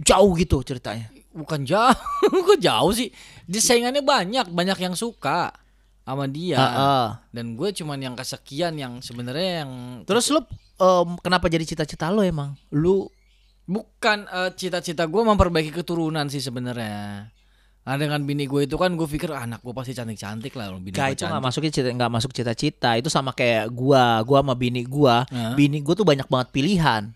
jauh 0.00 0.32
gitu 0.34 0.64
ceritanya. 0.64 1.12
Bukan 1.36 1.68
jauh, 1.68 1.92
kok 2.48 2.58
jauh 2.58 2.92
sih? 2.96 3.12
Dia 3.44 3.60
saingannya 3.60 4.00
banyak, 4.00 4.48
banyak 4.48 4.78
yang 4.80 4.96
suka 4.96 5.52
sama 6.00 6.24
dia. 6.24 6.56
Heeh. 6.56 7.06
Dan 7.36 7.60
gue 7.60 7.68
cuman 7.76 8.00
yang 8.00 8.16
kesekian 8.16 8.80
yang 8.80 9.04
sebenarnya 9.04 9.66
yang 9.66 9.70
Terus 10.08 10.32
lo 10.32 10.48
em, 10.80 11.08
kenapa 11.20 11.52
jadi 11.52 11.68
cita-cita 11.68 12.08
lo 12.08 12.24
emang? 12.24 12.56
Lu 12.72 13.04
bukan 13.68 14.24
eh, 14.24 14.50
cita-cita 14.56 15.04
gue 15.04 15.22
memperbaiki 15.22 15.76
keturunan 15.76 16.24
sih 16.32 16.40
sebenarnya. 16.40 17.28
Nah, 17.86 17.94
dengan 17.94 18.18
bini 18.20 18.44
gue 18.44 18.66
itu 18.66 18.74
kan 18.74 18.90
gue 18.90 19.06
pikir 19.06 19.30
"Ah, 19.30 19.46
anak 19.46 19.62
gue 19.62 19.70
pasti 19.70 19.94
cantik-cantik 19.94 20.50
lah 20.52 20.74
bini 20.74 20.90
Gak 20.90 21.06
gue 21.06 21.14
itu 21.14 21.22
cantik. 21.22 21.38
masukin 21.40 21.70
cita 21.70 21.88
nggak 21.88 22.10
masuk 22.10 22.30
cita-cita 22.30 22.90
itu 22.94 23.06
sama 23.06 23.30
kayak 23.30 23.70
gua 23.70 24.18
gua 24.20 24.42
sama 24.42 24.52
bini 24.52 24.82
gua 24.82 25.22
Hah? 25.24 25.54
bini 25.54 25.78
gua 25.78 25.94
tuh 25.94 26.02
banyak 26.02 26.26
banget 26.26 26.48
pilihan 26.50 27.14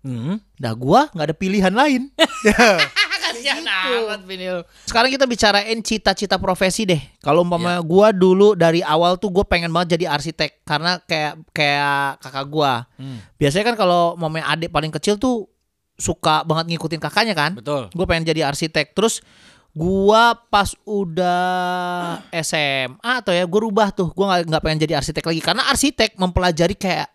Hmm. 0.00 0.40
nah 0.56 0.72
gua 0.72 1.12
nggak 1.12 1.26
ada 1.28 1.36
pilihan 1.36 1.70
lain 1.70 2.10
Kasihan 3.20 3.62
amat 3.62 4.26
bini 4.26 4.50
lu. 4.50 4.60
Sekarang 4.84 5.06
kita 5.06 5.22
bicarain 5.22 5.78
cita-cita 5.80 6.34
profesi 6.34 6.82
deh. 6.82 6.98
Kalau 7.22 7.40
umpamanya 7.40 7.78
gua 7.78 8.10
dulu 8.10 8.52
dari 8.52 8.82
awal 8.82 9.16
tuh 9.16 9.30
gue 9.30 9.46
pengen 9.46 9.70
banget 9.70 9.94
jadi 9.94 10.10
arsitek 10.10 10.66
karena 10.66 10.98
kayak 11.00 11.38
kayak 11.54 12.18
kakak 12.18 12.46
gua. 12.50 12.90
Hmm. 12.98 13.22
Biasanya 13.36 13.70
kan 13.70 13.76
kalau 13.78 14.18
mamanya 14.18 14.50
adik 14.50 14.68
paling 14.68 14.90
kecil 14.90 15.14
tuh 15.14 15.46
suka 15.94 16.42
banget 16.42 16.74
ngikutin 16.74 16.98
kakaknya 16.98 17.32
kan. 17.32 17.54
Betul. 17.54 17.86
Gue 17.92 18.04
pengen 18.04 18.26
jadi 18.26 18.44
arsitek. 18.44 18.92
Terus 18.92 19.22
gua 19.70 20.34
pas 20.48 20.74
udah 20.82 22.20
SMA 22.36 23.12
atau 23.22 23.30
ya 23.30 23.44
gue 23.44 23.60
rubah 23.60 23.90
tuh. 23.90 24.10
Gua 24.10 24.34
nggak 24.34 24.40
nggak 24.50 24.62
pengen 24.62 24.78
jadi 24.80 24.94
arsitek 24.98 25.24
lagi 25.24 25.40
karena 25.40 25.62
arsitek 25.68 26.16
mempelajari 26.16 26.74
kayak 26.74 27.08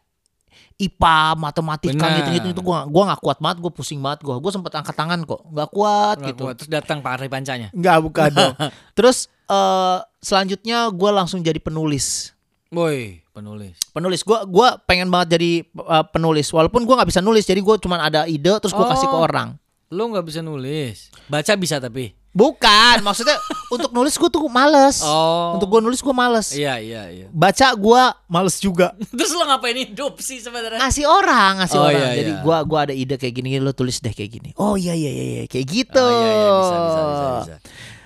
IPA, 0.76 1.40
matematika 1.40 1.96
Benar. 2.04 2.18
gitu-gitu 2.20 2.48
itu 2.52 2.62
gua 2.62 2.84
gua 2.84 3.04
nggak 3.08 3.22
kuat 3.24 3.38
banget, 3.40 3.58
gue 3.64 3.72
pusing 3.72 4.00
banget 4.04 4.28
gua. 4.28 4.44
Gue 4.44 4.52
sempet 4.52 4.76
angkat 4.76 4.92
tangan 4.92 5.24
kok, 5.24 5.40
nggak 5.48 5.70
kuat 5.72 6.16
Nggak 6.20 6.28
gitu. 6.36 6.44
kuat. 6.44 6.56
Terus 6.60 6.70
datang 6.70 7.00
Pak 7.00 7.12
Ari 7.16 7.32
Pancanya. 7.32 7.70
Enggak, 7.72 7.98
bukan 8.04 8.30
dong. 8.30 8.54
Terus 8.98 9.18
eh 9.46 9.98
selanjutnya 10.20 10.92
gue 10.92 11.12
langsung 11.12 11.40
jadi 11.40 11.60
penulis. 11.60 12.36
Woi, 12.76 13.24
penulis. 13.32 13.80
Penulis, 13.92 14.20
gua 14.22 14.44
gua 14.44 14.76
pengen 14.84 15.08
banget 15.08 15.40
jadi 15.40 15.64
eh, 15.64 16.06
penulis. 16.12 16.52
Walaupun 16.52 16.84
gua 16.84 17.00
nggak 17.00 17.10
bisa 17.12 17.24
nulis, 17.24 17.48
jadi 17.48 17.64
gue 17.64 17.76
cuman 17.80 18.00
ada 18.02 18.28
ide 18.28 18.52
terus 18.60 18.76
gue 18.76 18.84
kasih 18.86 19.08
ke 19.08 19.16
Oh. 19.16 19.24
orang. 19.24 19.56
Lu 19.88 20.12
nggak 20.12 20.28
bisa 20.28 20.44
nulis. 20.44 21.08
Baca 21.26 21.56
bisa 21.56 21.80
tapi. 21.80 22.12
Bukan, 22.36 23.00
maksudnya 23.08 23.40
untuk 23.72 23.96
nulis 23.96 24.12
gue 24.14 24.28
tuh 24.28 24.44
males. 24.52 25.00
Oh. 25.00 25.56
Untuk 25.56 25.72
gue 25.72 25.82
nulis 25.82 26.04
gue 26.04 26.12
males. 26.12 26.52
Iya 26.52 26.76
iya 26.78 27.04
iya. 27.08 27.28
Baca 27.32 27.72
gua 27.74 28.12
males 28.28 28.60
juga. 28.60 28.92
Terus 29.16 29.32
lu 29.32 29.48
ngapain 29.48 29.80
hidup 29.80 30.20
sih 30.20 30.44
sebenarnya? 30.44 30.84
Ngasih 30.84 31.08
orang, 31.08 31.64
ngasih 31.64 31.80
Oh, 31.80 31.88
orang. 31.88 32.12
iya, 32.12 32.20
Jadi 32.20 32.32
iya. 32.36 32.44
gua 32.44 32.58
gua 32.68 32.80
ada 32.84 32.94
ide 32.94 33.16
kayak 33.16 33.34
gini, 33.34 33.56
lo 33.58 33.72
tulis 33.72 34.04
deh 34.04 34.12
kayak 34.12 34.32
gini. 34.36 34.50
Oh 34.60 34.76
iya 34.76 34.92
iya 34.92 35.08
iya, 35.08 35.26
iya. 35.26 35.44
kayak 35.48 35.66
gitu. 35.66 36.04
Oh 36.04 36.12
iya 36.12 36.30
iya 36.30 36.50
bisa 36.52 36.76
bisa 36.76 37.02
bisa 37.08 37.26
bisa. 37.40 37.56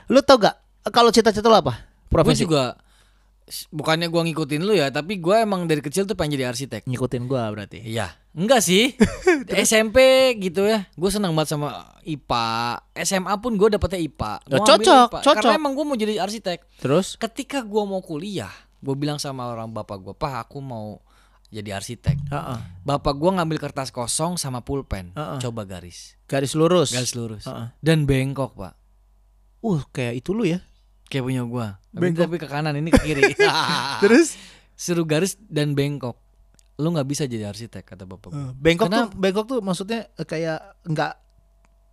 Lu 0.07 0.19
tau 0.21 0.37
gak 0.37 0.55
kalau 0.93 1.09
cita-cita 1.09 1.49
lo 1.49 1.57
apa? 1.57 1.73
Gue 1.81 2.13
Profesi. 2.13 2.45
juga 2.45 2.77
bukannya 3.69 4.07
gua 4.07 4.21
ngikutin 4.23 4.61
lu 4.61 4.73
ya, 4.73 4.89
tapi 4.89 5.17
gua 5.17 5.41
emang 5.41 5.65
dari 5.65 5.79
kecil 5.79 6.03
tuh 6.03 6.13
pengen 6.13 6.37
jadi 6.37 6.47
arsitek. 6.47 6.85
ngikutin 6.85 7.25
gua 7.25 7.49
berarti. 7.49 7.81
Iya, 7.81 8.13
enggak 8.31 8.61
sih. 8.61 8.93
SMP 9.65 9.97
gitu 10.37 10.63
ya. 10.63 10.85
Gue 10.93 11.09
senang 11.09 11.33
banget 11.33 11.53
sama 11.53 11.73
IPA. 12.01 12.47
SMA 13.01 13.33
pun 13.37 13.55
gue 13.55 13.69
dapetnya 13.69 13.99
IPA. 13.99 14.33
Gua 14.45 14.53
Ya, 14.53 14.59
cocok, 14.61 15.07
IPA. 15.09 15.19
cocok. 15.21 15.35
Karena 15.41 15.53
emang 15.55 15.73
gue 15.73 15.83
mau 15.83 15.95
jadi 15.95 16.13
arsitek. 16.19 16.59
Terus 16.77 17.15
Ketika 17.15 17.61
gue 17.61 17.83
mau 17.83 17.99
kuliah, 17.99 18.51
gue 18.79 18.93
bilang 18.93 19.17
sama 19.17 19.45
orang 19.45 19.69
bapak 19.69 19.97
gue, 19.99 20.13
Pak 20.13 20.45
aku 20.45 20.59
mau 20.59 21.01
jadi 21.49 21.73
arsitek. 21.73 22.29
Heeh. 22.29 22.59
Bapak 22.83 23.13
gue 23.13 23.31
ngambil 23.31 23.57
kertas 23.59 23.89
kosong 23.89 24.37
sama 24.37 24.61
pulpen, 24.61 25.09
Heeh. 25.13 25.41
coba 25.41 25.65
garis, 25.65 26.13
garis 26.25 26.53
lurus. 26.53 26.93
garis 26.93 27.17
lurus, 27.17 27.43
Heeh. 27.43 27.73
dan 27.81 28.05
bengkok 28.05 28.53
pak. 28.53 28.77
Uh, 29.59 29.81
kayak 29.89 30.21
itu 30.21 30.31
lu 30.31 30.45
ya. 30.45 30.61
Kayak 31.09 31.23
punya 31.25 31.41
gue. 31.41 31.67
Tapi, 31.89 32.01
Bengkok. 32.05 32.21
tapi 32.29 32.35
ke 32.37 32.47
kanan 32.47 32.77
ini 32.77 32.93
ke 32.93 33.01
kiri. 33.01 33.33
Terus 34.05 34.37
Suruh 34.79 35.03
garis 35.03 35.35
dan 35.51 35.75
bengkok. 35.75 36.15
Lu 36.79 36.95
nggak 36.95 37.03
bisa 37.03 37.27
jadi 37.27 37.51
arsitek 37.51 37.83
kata 37.83 38.07
bapak 38.07 38.31
gue. 38.31 38.55
bengkok 38.55 38.87
Kenapa? 38.87 39.11
tuh 39.11 39.19
bengkok 39.19 39.45
tuh 39.51 39.59
maksudnya 39.59 40.07
eh, 40.15 40.23
kayak 40.23 40.87
enggak 40.87 41.19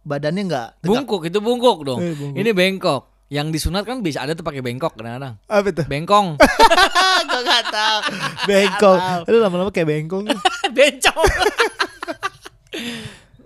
badannya 0.07 0.47
tegak. 0.47 0.69
Bungkuk 0.87 1.27
itu 1.27 1.43
bungkuk 1.43 1.83
dong. 1.83 1.99
Eh, 1.99 2.15
bungkuk. 2.15 2.39
Ini 2.39 2.51
bengkok. 2.55 3.03
Yang 3.27 3.59
disunat 3.59 3.83
kan 3.83 4.07
bisa 4.07 4.23
ada 4.23 4.39
tuh 4.39 4.47
pakai 4.47 4.63
bengkok 4.63 4.95
kadang-kadang. 4.95 5.35
Apa 5.51 5.69
tuh? 5.75 5.87
Bengkong. 5.91 6.39
Gua 7.27 7.41
enggak 7.43 7.65
tahu. 7.75 7.99
Bengkok. 8.47 8.99
Lu 9.27 9.37
lama-lama 9.43 9.71
kayak 9.75 9.89
bengkong. 9.91 10.31
bencong. 10.79 11.27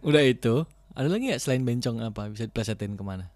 Udah 0.05 0.21
itu. 0.21 0.69
Ada 0.93 1.09
lagi 1.09 1.33
nggak 1.33 1.41
selain 1.41 1.65
bencong 1.65 1.97
apa 2.05 2.29
bisa 2.29 2.45
diplesetin 2.45 2.93
ke 2.93 3.01
mana? 3.01 3.33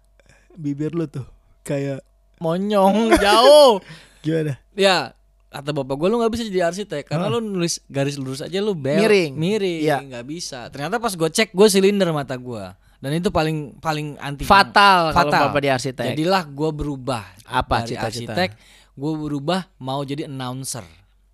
Bibir 0.53 0.93
lu 0.93 1.09
tuh 1.09 1.25
kayak 1.65 2.05
Monyong 2.37 3.13
jauh. 3.23 3.79
gimana? 4.19 4.57
ya 4.73 5.13
kata 5.47 5.71
bapak 5.71 5.95
gue 5.95 6.07
lu 6.07 6.17
nggak 6.17 6.31
bisa 6.31 6.43
jadi 6.43 6.67
arsitek 6.67 7.05
karena 7.05 7.29
lu 7.29 7.39
nulis 7.39 7.79
garis 7.85 8.15
lurus 8.15 8.41
aja 8.41 8.59
lu 8.59 8.73
bel 8.73 8.97
Miring. 8.97 9.31
miring 9.33 9.81
Iya. 9.81 9.97
nggak 10.01 10.25
bisa 10.25 10.67
ternyata 10.67 10.97
pas 10.97 11.11
gue 11.11 11.29
cek 11.29 11.49
gue 11.49 11.67
silinder 11.69 12.09
mata 12.09 12.35
gue 12.35 12.63
dan 12.97 13.11
itu 13.13 13.29
paling 13.29 13.77
paling 13.77 14.17
anti 14.17 14.43
Fatal 14.43 15.09
kalau 15.09 15.31
fatal 15.31 15.41
Bapak 15.47 15.61
di 15.61 15.69
arsitek. 15.69 16.05
jadilah 16.11 16.43
gue 16.43 16.69
berubah 16.71 17.23
Apa 17.45 17.81
dari 17.81 17.93
cita-cita? 17.93 18.33
arsitek 18.33 18.49
gue 18.91 19.13
berubah 19.13 19.59
mau 19.77 20.01
jadi 20.01 20.25
announcer 20.25 20.83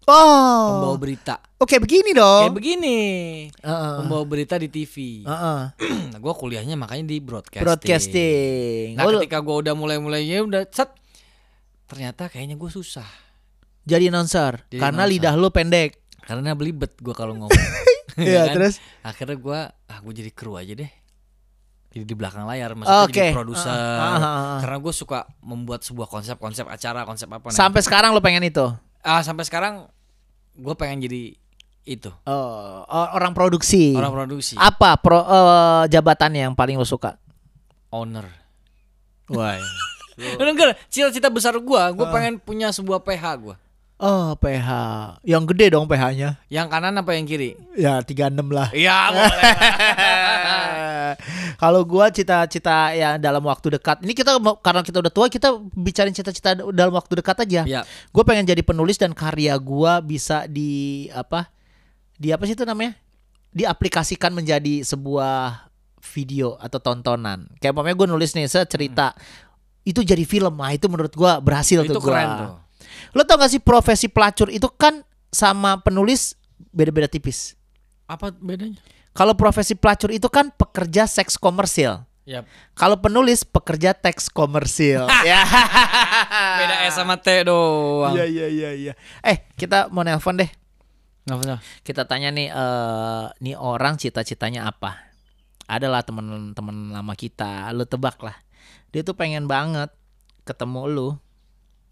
Pembawa 0.02 0.88
Oh. 0.88 0.98
berita. 0.98 1.38
Oke, 1.56 1.78
begini 1.78 2.12
dong. 2.12 2.50
Kayak 2.50 2.58
begini. 2.58 2.98
Heeh. 3.54 3.94
Pembawa 4.02 4.24
berita 4.26 4.58
di 4.58 4.66
TV. 4.66 5.22
Heeh. 5.22 5.60
nah, 6.12 6.18
gue 6.18 6.34
kuliahnya 6.34 6.74
makanya 6.74 7.06
di 7.08 7.18
broadcasting. 7.18 7.62
Broadcasting. 7.62 8.86
Nah, 8.98 9.06
Oh, 9.06 9.14
ketika 9.16 9.38
gue 9.40 9.56
udah 9.62 9.74
mulai-mulainya 9.74 10.42
udah 10.42 10.66
set. 10.68 10.90
Ternyata 11.86 12.28
kayaknya 12.28 12.56
gue 12.56 12.70
susah. 12.70 13.06
jadi 13.82 14.08
announcer 14.08 14.62
Jadi 14.68 14.78
karena 14.78 15.04
announcer. 15.04 15.22
lidah 15.22 15.34
lu 15.36 15.50
pendek. 15.50 15.98
Karena 16.22 16.54
belibet 16.54 16.94
gue 16.98 17.14
kalau 17.14 17.34
ngomong. 17.36 17.54
Iya, 18.12 18.28
Ya 18.28 18.44
kan? 18.46 18.54
terus? 18.54 18.76
Akhirnya 19.02 19.38
gue, 19.38 19.60
ah 19.88 19.98
gue 19.98 20.14
jadi 20.14 20.30
kru 20.30 20.54
aja 20.54 20.76
deh. 20.76 20.92
Jadi 21.90 22.04
di 22.04 22.12
belakang 22.12 22.44
layar, 22.44 22.76
maksudnya 22.76 23.04
Oke. 23.04 23.16
jadi 23.24 23.32
produser. 23.32 23.72
Ah, 23.72 23.80
ah, 23.80 24.12
ah, 24.12 24.20
ah. 24.20 24.60
Karena 24.60 24.78
gue 24.78 24.92
suka 24.92 25.20
membuat 25.40 25.82
sebuah 25.82 26.08
konsep-konsep 26.10 26.68
acara, 26.68 27.04
konsep 27.04 27.26
apa. 27.26 27.48
Nah, 27.48 27.56
Sampai 27.56 27.80
sekarang 27.80 28.12
lu 28.12 28.20
pengen 28.20 28.44
itu. 28.44 28.68
Ah, 29.02 29.20
sampai 29.20 29.44
sekarang 29.44 29.86
gue 30.54 30.74
pengen 30.74 31.02
jadi 31.02 31.34
itu 31.84 32.14
Oh, 32.24 32.86
orang 32.88 33.32
produksi. 33.32 33.92
orang 33.92 34.14
produksi, 34.16 34.54
Apa 34.54 34.96
pro 34.96 35.18
eh, 35.20 35.84
jabatannya 35.88 36.46
yang 36.46 36.54
paling 36.54 36.76
lu 36.76 36.86
suka? 36.86 37.18
owner. 37.90 38.24
Bener 39.28 40.48
enggak? 40.54 40.80
Cita-cita 40.88 41.28
besar 41.28 41.52
gue, 41.54 41.64
gue 41.92 42.06
Ah. 42.06 42.12
pengen 42.12 42.38
punya 42.38 42.70
sebuah 42.70 43.02
PH 43.02 43.24
gue. 43.38 43.56
Oh, 43.98 44.34
PH. 44.34 44.70
Yang 45.22 45.44
gede 45.54 45.66
dong 45.72 45.86
PH-nya. 45.86 46.42
Yang 46.48 46.68
kanan 46.68 46.98
apa 46.98 47.14
yang 47.14 47.22
kiri? 47.24 47.54
Ya, 47.74 48.02
36 48.02 48.50
lah. 48.50 48.74
Iya 48.74 48.98
boleh. 49.10 49.44
Kalau 51.58 51.82
gua 51.88 52.12
cita-cita 52.12 52.94
ya 52.94 53.16
dalam 53.18 53.44
waktu 53.46 53.80
dekat. 53.80 54.04
Ini 54.06 54.14
kita 54.14 54.38
karena 54.60 54.82
kita 54.84 54.98
udah 55.02 55.12
tua, 55.14 55.28
kita 55.32 55.58
bicarain 55.74 56.14
cita-cita 56.14 56.56
dalam 56.58 56.94
waktu 56.94 57.20
dekat 57.20 57.48
aja. 57.48 57.62
Ya. 57.66 57.82
Gue 58.12 58.24
pengen 58.28 58.46
jadi 58.46 58.62
penulis 58.62 59.00
dan 59.00 59.16
karya 59.16 59.56
gua 59.58 60.00
bisa 60.00 60.46
di 60.46 61.08
apa? 61.12 61.52
Di 62.18 62.32
apa 62.32 62.46
sih 62.46 62.54
itu 62.54 62.64
namanya? 62.64 62.96
Diaplikasikan 63.52 64.32
menjadi 64.32 64.86
sebuah 64.86 65.68
video 66.02 66.58
atau 66.58 66.80
tontonan. 66.82 67.52
Kayak 67.62 67.78
umpamanya 67.78 67.96
gue 67.98 68.08
nulis 68.10 68.32
nih 68.34 68.50
cerita 68.50 69.14
itu 69.82 70.02
jadi 70.06 70.22
film. 70.26 70.58
Nah, 70.58 70.74
itu 70.74 70.86
menurut 70.90 71.14
gua 71.14 71.42
berhasil 71.42 71.82
Itu 71.82 71.98
tuh 71.98 72.04
gua. 72.04 72.10
keren 72.14 72.30
tuh. 72.38 72.50
Lo 73.18 73.22
tau 73.26 73.38
gak 73.42 73.52
sih 73.52 73.62
profesi 73.62 74.08
pelacur 74.10 74.50
itu 74.54 74.70
kan 74.74 75.02
sama 75.32 75.80
penulis 75.82 76.36
beda-beda 76.70 77.08
tipis. 77.10 77.56
Apa 78.06 78.36
bedanya? 78.36 78.78
Kalau 79.12 79.36
profesi 79.36 79.76
pelacur 79.76 80.12
itu 80.12 80.32
kan 80.32 80.52
pekerja 80.56 81.04
seks 81.04 81.36
komersil. 81.36 82.04
Yap. 82.22 82.46
Kalau 82.78 83.02
penulis 83.02 83.42
pekerja 83.44 83.98
teks 83.98 84.30
komersil. 84.30 85.10
ya. 85.30 85.42
Beda 86.62 86.76
S 86.88 86.96
sama 86.96 87.18
T 87.18 87.28
doang. 87.44 88.14
Iya 88.14 88.26
iya 88.30 88.48
iya 88.48 88.70
iya. 88.72 88.94
Eh, 89.26 89.50
kita 89.58 89.90
mau 89.90 90.06
nelpon 90.06 90.38
deh. 90.38 90.52
Usah. 91.28 91.60
Kita 91.82 92.06
tanya 92.06 92.30
nih 92.34 92.50
eh 92.50 93.26
nih 93.42 93.56
orang 93.58 93.98
cita-citanya 93.98 94.70
apa? 94.70 95.12
Adalah 95.66 96.04
temen-temen 96.04 96.92
lama 96.92 97.14
kita, 97.16 97.72
lu 97.72 97.88
tebak 97.88 98.20
lah. 98.22 98.36
Dia 98.92 99.02
tuh 99.02 99.16
pengen 99.16 99.48
banget 99.48 99.90
ketemu 100.44 100.82
lu. 100.92 101.10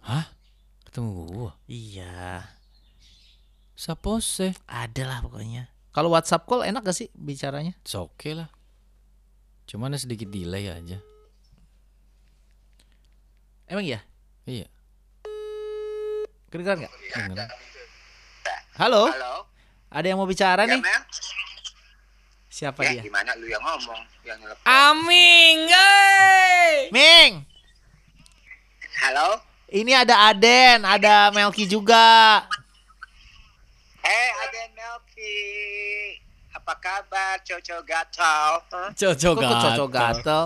Hah? 0.03 0.27
Ketemu 0.89 1.09
gua. 1.29 1.51
Iya, 1.69 2.43
Sapose. 3.77 4.57
ada 4.65 5.03
lah 5.05 5.19
pokoknya. 5.23 5.71
Kalau 5.89 6.13
WhatsApp 6.13 6.45
call 6.45 6.63
enak 6.63 6.81
gak 6.81 6.93
sih 6.95 7.09
bicaranya? 7.11 7.73
It's 7.81 7.93
okay 7.93 8.33
lah. 8.33 8.49
Cuman 9.65 9.89
ada 9.89 9.99
sedikit 9.99 10.29
delay 10.29 10.69
aja. 10.69 10.97
Emang 13.65 13.85
iya? 13.85 14.01
Iya. 14.43 14.65
Kedengeran 16.49 16.81
nggak? 16.81 16.93
Beneran. 17.29 17.49
Halo, 18.73 19.11
Halo, 19.11 19.45
ada 19.91 20.05
yang 20.07 20.17
mau 20.17 20.25
bicara 20.25 20.63
ya 20.63 20.73
nih? 20.73 20.81
Mel? 20.81 21.03
Siapa 22.49 22.79
Ya 22.81 22.97
dia? 22.97 23.01
gimana 23.03 23.35
lu 23.35 23.45
yang 23.45 23.61
ngomong, 23.61 24.01
yang 24.23 24.39
nelfon. 24.39 24.65
Aming, 24.65 25.67
guys. 25.67 26.89
Ming, 26.89 27.45
Halo, 28.99 29.43
ini 29.69 29.93
ada 29.93 30.33
Aden, 30.33 30.81
ada 30.81 31.29
Melki 31.29 31.69
juga. 31.69 32.41
eh 34.01 34.29
ada 34.39 34.59
Melki, 34.73 35.08
apa 36.53 36.73
kabar 36.77 37.35
Coco 37.45 37.77
Gatal? 37.85 38.49
Hah? 38.69 38.89
Cocok 38.93 39.33
Kok 39.37 39.41
kok 39.41 39.59
cocok 39.63 39.89
gatel? 39.89 40.43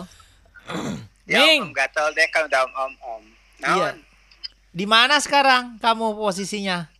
Ya 1.23 1.39
Ming. 1.39 1.63
om 1.63 1.71
gatal 1.71 2.11
deh 2.11 2.27
kan 2.27 2.51
udah 2.51 2.67
om 2.67 2.73
om 2.75 2.93
om. 2.99 3.23
Iya. 3.63 3.95
Di 4.75 4.83
mana 4.83 5.15
sekarang 5.23 5.79
kamu 5.79 6.19
posisinya? 6.19 6.91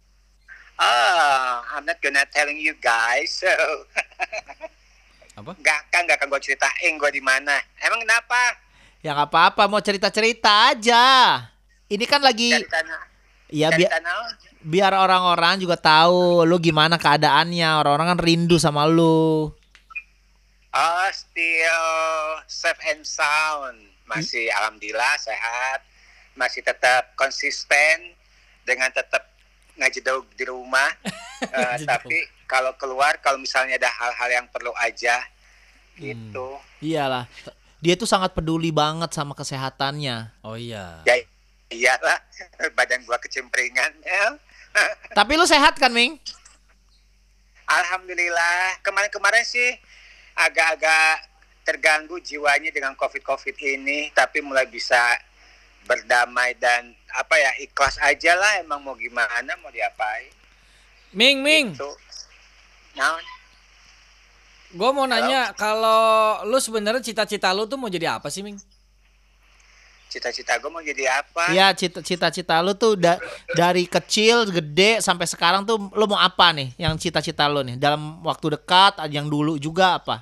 Ah, 0.80 1.60
I'm 1.76 1.84
not 1.84 2.00
gonna 2.00 2.24
telling 2.32 2.56
you 2.56 2.72
guys. 2.80 3.44
So, 3.44 3.52
Apa? 5.44 5.60
Gak 5.60 5.80
kan 5.92 6.08
gak 6.08 6.24
akan 6.24 6.32
gue 6.32 6.42
ceritain 6.46 6.94
gue 6.96 7.12
di 7.12 7.20
mana. 7.20 7.60
Emang 7.84 8.00
kenapa? 8.06 8.56
Ya 9.04 9.12
nggak 9.12 9.28
apa-apa, 9.28 9.68
mau 9.68 9.84
cerita-cerita 9.84 10.72
aja. 10.72 11.04
Ini 11.92 12.08
kan 12.08 12.24
lagi, 12.24 12.56
Dari 12.56 12.64
tanah. 13.50 13.56
ya 13.56 13.68
Dari 13.72 13.86
biar 14.64 14.96
orang-orang 14.96 15.60
juga 15.60 15.76
tahu 15.76 16.48
lu 16.48 16.56
gimana 16.58 16.96
keadaannya. 16.96 17.70
Orang-orang 17.84 18.16
kan 18.16 18.20
rindu 18.24 18.56
sama 18.56 18.88
lu. 18.88 19.52
Oh, 20.74 21.08
still 21.14 21.88
safe 22.50 22.80
and 22.90 23.06
sound. 23.06 23.78
Masih 24.10 24.50
alhamdulillah 24.58 25.20
sehat. 25.22 25.86
Masih 26.34 26.66
tetap 26.66 27.14
konsisten 27.14 28.16
dengan 28.66 28.90
tetap 28.90 29.30
ngajedog 29.78 30.26
di 30.34 30.50
rumah. 30.50 30.90
Ngajedog. 31.44 31.88
tapi 31.92 32.18
kalau 32.48 32.72
keluar 32.80 33.20
kalau 33.20 33.36
misalnya 33.36 33.76
ada 33.76 33.92
hal-hal 33.92 34.30
yang 34.32 34.48
perlu 34.48 34.72
aja 34.80 35.20
gitu. 36.00 36.58
Iyalah, 36.80 37.28
dia 37.84 38.00
tuh 38.00 38.08
sangat 38.08 38.32
peduli 38.32 38.72
banget 38.72 39.12
sama 39.12 39.36
kesehatannya. 39.36 40.32
Oh 40.42 40.56
iya. 40.56 41.04
Ya 41.04 41.20
iyalah 41.74 42.22
badan 42.78 43.02
gua 43.04 43.18
kecimpringan. 43.18 43.92
Mel. 44.06 44.38
Tapi 45.18 45.34
lu 45.38 45.46
sehat 45.50 45.78
kan, 45.78 45.90
Ming? 45.90 46.18
Alhamdulillah 47.64 48.84
kemarin-kemarin 48.86 49.42
sih 49.42 49.72
agak-agak 50.38 51.26
terganggu 51.64 52.20
jiwanya 52.20 52.70
dengan 52.76 52.92
covid-covid 53.00 53.56
ini, 53.56 54.12
tapi 54.12 54.44
mulai 54.44 54.68
bisa 54.68 55.00
berdamai 55.88 56.60
dan 56.60 56.92
apa 57.16 57.40
ya 57.40 57.52
ikhlas 57.64 57.96
aja 58.04 58.36
lah. 58.36 58.60
Emang 58.60 58.84
mau 58.84 59.00
gimana, 59.00 59.56
mau 59.64 59.72
diapain? 59.72 60.28
Ming, 61.16 61.40
Ming. 61.40 61.78
Tuh. 61.78 61.96
Naon? 63.00 63.24
Gue 64.74 64.90
mau 64.90 65.06
nanya 65.06 65.54
kalau 65.54 66.42
lu 66.50 66.58
sebenarnya 66.58 67.06
cita-cita 67.06 67.54
lu 67.54 67.70
tuh 67.70 67.78
mau 67.78 67.88
jadi 67.88 68.18
apa 68.18 68.28
sih, 68.34 68.42
Ming? 68.42 68.58
Cita-cita 70.14 70.54
gue 70.56 70.70
mau 70.70 70.78
jadi 70.80 71.10
apa? 71.10 71.50
Iya, 71.50 71.74
cita- 71.74 72.06
cita-cita 72.06 72.62
lu 72.62 72.74
tuh 72.74 72.94
da- 72.94 73.18
dari 73.52 73.90
kecil, 73.90 74.46
gede 74.48 75.02
sampai 75.02 75.26
sekarang 75.26 75.66
tuh 75.66 75.90
lu 75.90 76.06
mau 76.06 76.22
apa 76.22 76.54
nih? 76.54 76.70
Yang 76.78 77.10
cita-cita 77.10 77.50
lu 77.50 77.66
nih 77.66 77.76
dalam 77.76 78.22
waktu 78.22 78.54
dekat, 78.54 79.02
yang 79.10 79.26
dulu 79.26 79.58
juga 79.58 79.98
apa? 79.98 80.22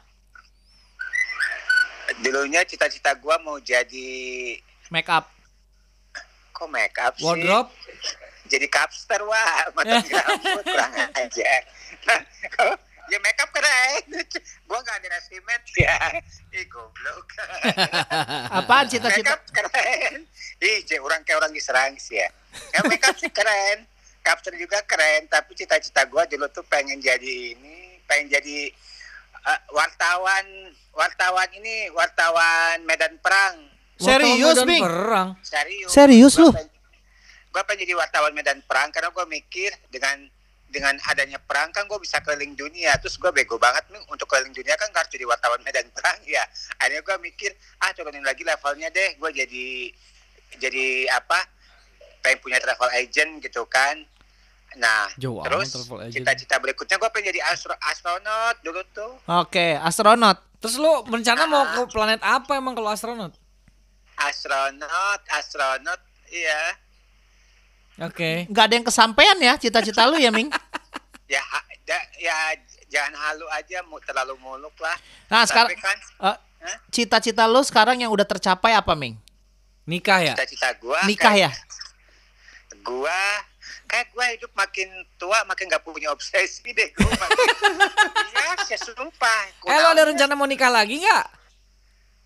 Dulunya 2.19 2.63
cita-cita 2.63 3.11
gue 3.13 3.35
mau 3.39 3.59
jadi 3.59 4.07
Make 4.87 5.11
up. 5.11 5.27
kok 6.51 6.67
make 6.69 6.95
up 6.95 7.11
sih? 7.15 7.25
Wardrobe? 7.25 7.67
Jadi 8.45 8.67
capster 8.67 9.19
wah, 9.21 9.67
mata 9.73 9.99
rambut 10.27 10.63
kurang 10.63 10.91
aja. 11.13 11.51
Ya 13.11 13.19
make 13.19 13.35
up 13.37 13.51
keren. 13.51 14.23
Gua 14.67 14.79
nggak 14.79 14.95
underestimate 14.97 15.67
ya. 15.75 15.95
Ih 16.55 16.65
goblok. 16.65 17.27
Apaan 18.57 18.87
make 18.87 18.91
cita-cita? 18.93 19.35
up 19.35 19.43
keren. 19.45 20.23
Ih, 20.57 20.79
je, 20.81 20.95
orang 20.95 21.19
kayak 21.21 21.37
orang 21.37 21.51
diserang 21.51 21.91
sih 21.97 22.15
ya. 22.15 22.31
Ya 22.71 22.79
make 22.85 23.03
up 23.03 23.15
sih 23.15 23.27
keren. 23.27 23.83
Capster 24.21 24.53
juga 24.53 24.85
keren, 24.85 25.25
tapi 25.25 25.57
cita-cita 25.57 26.05
gua 26.05 26.23
dulu 26.23 26.45
tuh 26.47 26.61
pengen 26.63 27.01
jadi 27.01 27.57
ini, 27.57 27.97
pengen 28.05 28.29
jadi 28.29 28.69
eh, 29.41 29.59
wartawan, 29.71 30.45
wartawan 30.93 31.49
ini, 31.51 31.89
wartawan 31.89 32.85
medan 32.85 33.17
perang. 33.17 33.65
Serius, 33.97 34.53
Wartawan 34.55 34.77
Perang. 34.79 35.29
Serius. 35.41 35.89
Serius 35.89 36.33
Gua 36.33 36.43
lu? 36.43 36.49
pengen- 36.53 36.73
Gua 37.49 37.61
pengen 37.65 37.81
jadi 37.81 37.95
wartawan 37.97 38.31
medan 38.31 38.61
perang 38.61 38.87
karena 38.89 39.09
gua 39.09 39.25
mikir 39.25 39.73
dengan 39.89 40.21
dengan 40.71 40.95
adanya 41.11 41.37
perang 41.37 41.69
kan 41.75 41.83
gue 41.85 41.99
bisa 41.99 42.23
keliling 42.23 42.55
dunia. 42.55 42.95
Terus 43.03 43.19
gue 43.19 43.29
bego 43.29 43.59
banget 43.59 43.85
nih 43.91 44.01
untuk 44.07 44.25
keliling 44.31 44.55
dunia 44.55 44.79
kan 44.79 44.87
harus 44.95 45.11
jadi 45.11 45.27
wartawan 45.27 45.59
medan 45.61 45.85
perang 45.91 46.17
ya. 46.35 46.41
Akhirnya 46.79 47.03
gue 47.03 47.17
mikir 47.21 47.51
ah 47.83 47.91
turunin 47.91 48.23
lagi 48.23 48.41
levelnya 48.47 48.89
deh. 48.89 49.19
Gue 49.19 49.29
jadi 49.35 49.91
jadi 50.57 51.11
apa 51.11 51.39
pengen 52.23 52.39
punya 52.39 52.57
travel 52.63 52.89
agent 52.95 53.43
gitu 53.43 53.67
kan. 53.67 53.99
Nah 54.79 55.11
Jauh 55.19 55.43
terus 55.43 55.75
cita-cita 56.15 56.55
berikutnya 56.63 56.95
gue 56.95 57.09
pengen 57.11 57.35
jadi 57.35 57.43
astro 57.51 57.75
astronot 57.77 58.55
dulu 58.63 58.81
tuh. 58.95 59.13
Oke, 59.27 59.75
astronot. 59.75 60.39
Terus 60.63 60.79
lu 60.79 61.03
rencana 61.05 61.43
mau 61.49 61.67
ke 61.75 61.91
planet 61.91 62.23
apa 62.23 62.55
emang 62.55 62.73
kalau 62.73 62.89
astronot? 62.89 63.35
astronot 64.21 65.21
astronot 65.33 66.01
iya 66.29 66.77
Oke. 67.97 68.47
nggak 68.47 68.63
ada 68.63 68.73
yang 68.73 68.85
kesampaian 68.85 69.37
ya 69.37 69.53
cita-cita 69.55 70.05
lu 70.05 70.15
ya 70.15 70.31
Ming 70.31 70.47
Ya, 71.27 71.39
da- 71.81 72.11
ya 72.15 72.35
jangan 72.85 73.15
halu 73.17 73.47
aja, 73.49 73.79
terlalu 74.03 74.35
muluk 74.37 74.75
lah. 74.77 74.95
nah 75.27 75.41
Tapi 75.41 75.49
sekarang 75.49 75.69
kan 75.77 75.97
eh, 76.27 76.37
cita-cita 76.89 77.47
lu 77.47 77.59
sekarang 77.61 77.97
yang 77.97 78.11
udah 78.11 78.23
tercapai 78.23 78.71
apa 78.71 78.91
Ming 78.93 79.15
Nikah 79.83 80.19
ya? 80.21 80.33
cita-cita 80.35 80.75
gua 80.77 80.99
nikah 81.03 81.33
ya 81.33 81.49
kayak- 81.49 81.69
Gua 82.81 83.21
kayak 83.85 84.07
gua 84.11 84.25
hidup 84.31 84.51
makin 84.53 84.87
tua 85.15 85.43
makin 85.45 85.67
gak 85.67 85.81
punya 85.81 86.09
obsesi 86.09 86.63
deh 86.65 86.89
gua. 86.91 87.11
makin- 87.13 87.47
ya, 88.35 88.51
saya 88.65 88.79
sumpah. 88.81 89.41
Eh 89.63 89.77
lo 89.77 89.87
ada 89.89 90.03
rencana 90.03 90.33
mau 90.33 90.45
nikah 90.45 90.67
lagi 90.67 90.97
nggak? 90.97 91.25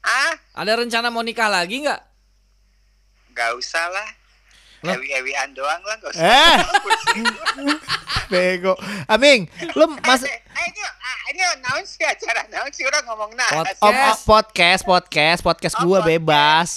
Ah, 0.01 0.34
Ada 0.56 0.78
rencana 0.78 1.10
mau 1.10 1.21
nikah 1.21 1.49
lagi 1.49 1.82
nggak? 1.82 2.01
gak 3.32 3.51
usah 3.54 3.86
lah. 3.88 4.10
Ewi-ewian 4.93 5.50
doang 5.58 5.82
lah, 5.82 5.95
gak 5.98 6.12
usah. 6.13 6.21
eh 6.21 6.58
bego 8.32 8.74
Aming 9.06 9.50
lu 9.74 9.86
mas 10.06 10.21
Eh, 10.26 10.34
eh, 10.34 10.65
ini, 10.69 10.82
ah, 10.82 11.17
ini 11.30 11.41
naon 11.62 11.86
sih 11.86 12.06
acara 12.06 12.45
naon 12.50 12.69
sih 12.74 12.86
orang 12.86 13.06
ngomong 13.06 13.32
nah. 13.34 13.50
Podcast. 13.62 13.82
Om, 13.82 13.93
om, 13.95 14.15
podcast 14.26 14.82
podcast 14.84 15.39
podcast 15.41 15.76
Oh, 15.78 15.86
gua 15.86 16.02
podcast. 16.02 16.10
bebas 16.10 16.69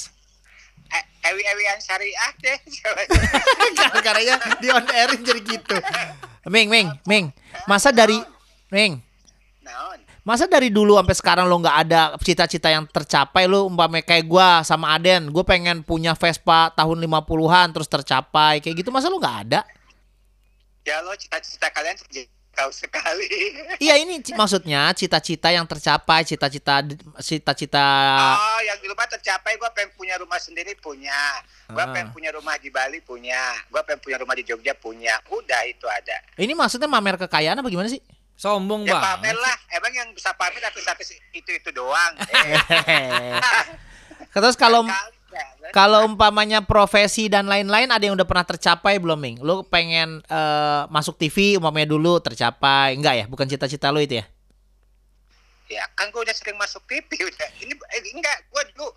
Eh, 0.89 1.05
Ewi-ewian 1.29 1.77
syariah 1.77 2.33
deh. 2.41 2.57
Karena 4.07 4.41
di 4.57 4.73
on 4.73 4.89
airin 4.89 5.21
jadi 5.21 5.41
gitu. 5.45 5.77
Ming, 6.49 6.73
Ming, 6.73 6.89
Ming. 7.05 7.29
Masa 7.69 7.93
dari 7.93 8.17
Ming, 8.73 9.05
naon? 9.61 10.01
Masa 10.29 10.45
dari 10.45 10.69
dulu 10.69 11.01
sampai 11.01 11.17
sekarang 11.17 11.49
lo 11.49 11.57
nggak 11.57 11.77
ada 11.89 12.01
cita-cita 12.21 12.69
yang 12.69 12.85
tercapai 12.85 13.49
lo 13.49 13.65
umpamanya 13.65 14.05
kayak 14.05 14.29
gua 14.29 14.61
sama 14.61 14.93
Aden, 14.93 15.33
gue 15.33 15.41
pengen 15.41 15.81
punya 15.81 16.13
Vespa 16.13 16.69
tahun 16.77 17.01
50-an 17.01 17.73
terus 17.73 17.89
tercapai 17.89 18.61
kayak 18.61 18.85
gitu 18.85 18.93
masa 18.93 19.09
lo 19.09 19.17
nggak 19.17 19.37
ada? 19.49 19.65
Ya 20.85 21.01
lo 21.01 21.17
cita-cita 21.17 21.73
kalian 21.73 21.97
tahu 22.53 22.69
sekali. 22.75 23.25
Iya 23.89 23.95
ini 24.03 24.19
maksudnya 24.35 24.91
cita-cita 24.93 25.49
yang 25.49 25.65
tercapai, 25.65 26.27
cita-cita 26.29 26.83
cita-cita 27.23 27.87
Oh, 28.37 28.61
yang 28.67 28.77
di 28.83 28.91
rumah 28.91 29.07
tercapai 29.09 29.57
gua 29.57 29.73
pengen 29.73 29.97
punya 29.97 30.21
rumah 30.21 30.37
sendiri 30.37 30.77
punya. 30.77 31.41
Gua 31.73 31.89
Ah. 31.89 31.95
pengen 31.95 32.13
punya 32.13 32.35
rumah 32.37 32.59
di 32.61 32.69
Bali 32.69 33.01
punya. 33.01 33.39
Gua 33.73 33.81
pengen 33.81 34.05
punya 34.05 34.19
rumah 34.21 34.35
di 34.37 34.45
Jogja 34.45 34.77
punya. 34.77 35.17
Udah 35.33 35.65
itu 35.65 35.89
ada. 35.89 36.21
ini 36.37 36.53
maksudnya 36.53 36.91
mamer 36.91 37.17
kekayaan 37.17 37.63
apa 37.63 37.69
gimana 37.73 37.89
sih? 37.89 38.03
Sombong 38.39 38.87
Ya 38.87 38.95
banget. 38.95 39.05
pamer 39.19 39.37
lah. 39.37 39.57
Emang 39.75 39.91
yang 39.91 40.09
bisa 40.15 40.31
pamer 40.33 40.63
artis-artis 40.63 41.19
itu-itu 41.35 41.75
doang. 41.75 42.15
Eh, 42.31 42.55
Terus 44.35 44.55
kalau 44.55 44.87
ya, 44.87 44.95
kan? 44.95 45.11
Kalau 45.75 46.07
umpamanya 46.07 46.63
profesi 46.63 47.27
dan 47.27 47.51
lain-lain 47.51 47.91
ada 47.91 48.01
yang 48.01 48.15
udah 48.15 48.25
pernah 48.25 48.47
tercapai 48.47 49.03
belum, 49.03 49.19
Ming? 49.19 49.37
Lu 49.43 49.67
pengen 49.67 50.23
eh, 50.23 50.83
masuk 50.87 51.19
TV 51.19 51.59
umpamanya 51.59 51.91
dulu 51.91 52.23
tercapai. 52.23 52.95
Enggak 52.95 53.15
ya? 53.19 53.25
Bukan 53.27 53.51
cita-cita 53.51 53.91
lu 53.91 53.99
itu 53.99 54.23
ya? 54.23 54.25
Ya 55.69 55.85
kan 55.93 56.09
gua 56.09 56.23
udah 56.25 56.33
sering 56.33 56.57
masuk 56.57 56.81
TV 56.87 57.11
udah. 57.27 57.49
Ini 57.61 57.75
eh, 57.75 58.01
enggak, 58.15 58.39
gua 58.49 58.63
dulu 58.71 58.89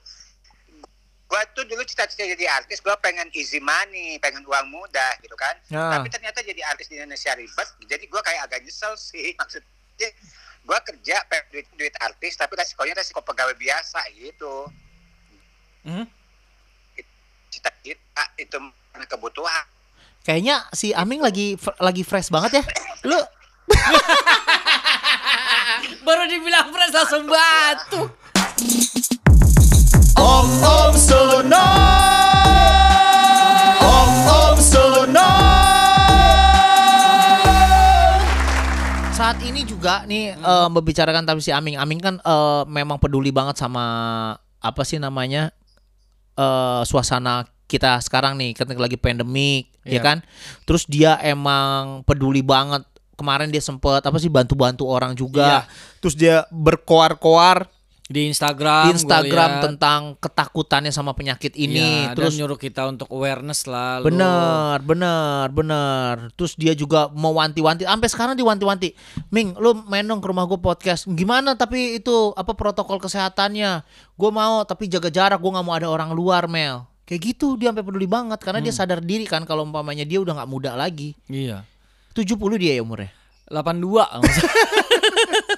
gua 1.31 1.47
tuh 1.55 1.63
dulu 1.63 1.79
cita-cita 1.87 2.27
jadi 2.27 2.43
artis, 2.51 2.83
gua 2.83 2.99
pengen 2.99 3.31
easy 3.31 3.63
money, 3.63 4.19
pengen 4.19 4.43
uang 4.43 4.67
mudah 4.67 5.15
gitu 5.23 5.31
kan. 5.39 5.55
Ah. 5.71 5.95
Tapi 5.95 6.11
ternyata 6.11 6.43
jadi 6.43 6.59
artis 6.67 6.91
di 6.91 6.99
Indonesia 6.99 7.31
ribet, 7.39 7.67
jadi 7.87 8.03
gua 8.11 8.19
kayak 8.19 8.51
agak 8.51 8.67
nyesel 8.67 8.91
sih 8.99 9.31
maksudnya. 9.39 10.11
Gua 10.67 10.83
kerja 10.83 11.23
pengen 11.31 11.47
duit 11.55 11.67
duit 11.79 11.95
artis, 12.03 12.35
tapi 12.35 12.59
resikonya 12.59 12.99
resiko 12.99 13.23
pegawai 13.23 13.55
biasa 13.55 14.03
gitu. 14.11 14.67
Hmm? 15.87 16.03
Cita-cita 17.47 18.23
itu 18.35 18.59
karena 18.91 19.07
kebutuhan. 19.07 19.65
Kayaknya 20.21 20.69
si 20.75 20.93
Aming 20.93 21.23
lagi 21.23 21.55
lagi 21.79 22.03
fresh 22.03 22.29
banget 22.29 22.61
ya. 22.61 22.63
Lu 23.07 23.17
Baru 26.05 26.23
dibilang 26.29 26.69
pres 26.69 26.93
langsung 26.93 27.25
batuk. 27.25 28.20
Om 30.21 30.47
Om 30.61 30.93
Sono 30.93 31.65
Om 33.81 34.11
Om 34.29 34.57
Sono 34.61 35.29
saat 39.11 39.37
ini 39.41 39.61
juga 39.65 40.05
nih 40.05 40.33
eh, 40.33 40.67
membicarakan 40.69 41.25
tapi 41.25 41.41
si 41.41 41.49
Aming. 41.53 41.77
Aming 41.77 41.99
kan 42.01 42.15
eh, 42.17 42.61
memang 42.69 42.97
peduli 42.97 43.29
banget 43.29 43.57
sama 43.57 43.85
apa 44.61 44.81
sih 44.85 45.01
namanya 45.01 45.49
eh 46.37 46.81
suasana 46.85 47.45
kita 47.65 47.97
sekarang 48.03 48.35
nih 48.37 48.51
ketika 48.53 48.77
lagi 48.77 48.97
pandemik 48.99 49.71
ya 49.81 49.97
Iya. 49.97 50.01
kan. 50.01 50.17
Terus 50.65 50.85
dia 50.85 51.17
emang 51.21 52.05
peduli 52.05 52.45
banget. 52.45 52.85
Kemarin 53.15 53.53
dia 53.53 53.61
sempet 53.61 54.01
apa 54.01 54.17
sih 54.17 54.29
bantu-bantu 54.29 54.89
orang 54.89 55.13
juga. 55.13 55.69
Terus 56.01 56.17
dia 56.17 56.41
berkoar-koar 56.49 57.69
Di 58.11 58.27
Instagram. 58.27 58.91
di 58.91 58.99
Instagram 58.99 59.49
liat. 59.55 59.63
tentang 59.63 59.99
ketakutannya 60.19 60.91
sama 60.91 61.15
penyakit 61.15 61.55
ini. 61.55 62.11
Iya, 62.11 62.19
Terus 62.19 62.35
dan 62.35 62.39
nyuruh 62.43 62.59
kita 62.59 62.85
untuk 62.91 63.07
awareness 63.09 63.63
lah. 63.65 64.03
lu. 64.03 64.11
Bener, 64.11 64.77
bener, 64.83 65.47
bener. 65.49 66.15
Terus 66.35 66.59
dia 66.59 66.75
juga 66.75 67.07
mau 67.15 67.31
wanti-wanti. 67.31 67.87
Sampai 67.87 68.11
sekarang 68.11 68.35
diwanti-wanti. 68.35 68.91
Ming, 69.31 69.55
lu 69.55 69.79
main 69.87 70.03
dong 70.03 70.19
ke 70.19 70.27
rumah 70.27 70.43
gue 70.43 70.59
podcast. 70.59 71.07
Gimana 71.07 71.55
tapi 71.55 71.97
itu 71.97 72.35
apa 72.35 72.51
protokol 72.51 72.99
kesehatannya? 72.99 73.87
Gue 74.13 74.29
mau 74.29 74.67
tapi 74.67 74.91
jaga 74.91 75.07
jarak. 75.07 75.39
Gue 75.39 75.55
nggak 75.55 75.65
mau 75.65 75.75
ada 75.79 75.87
orang 75.87 76.11
luar, 76.11 76.51
Mel. 76.51 76.83
Kayak 77.07 77.35
gitu 77.35 77.59
dia 77.59 77.71
sampai 77.75 77.83
peduli 77.83 78.07
banget 78.07 78.39
karena 78.39 78.63
dia 78.63 78.71
sadar 78.71 79.03
diri 79.03 79.27
kan 79.27 79.43
kalau 79.43 79.67
umpamanya 79.67 80.07
dia 80.07 80.19
udah 80.19 80.31
nggak 80.31 80.51
muda 80.51 80.75
lagi. 80.75 81.11
Iya. 81.27 81.63
70 82.11 82.35
dia 82.59 82.75
ya 82.75 82.83
umurnya. 82.83 83.11
82 83.51 84.23
maksudnya. 84.23 84.51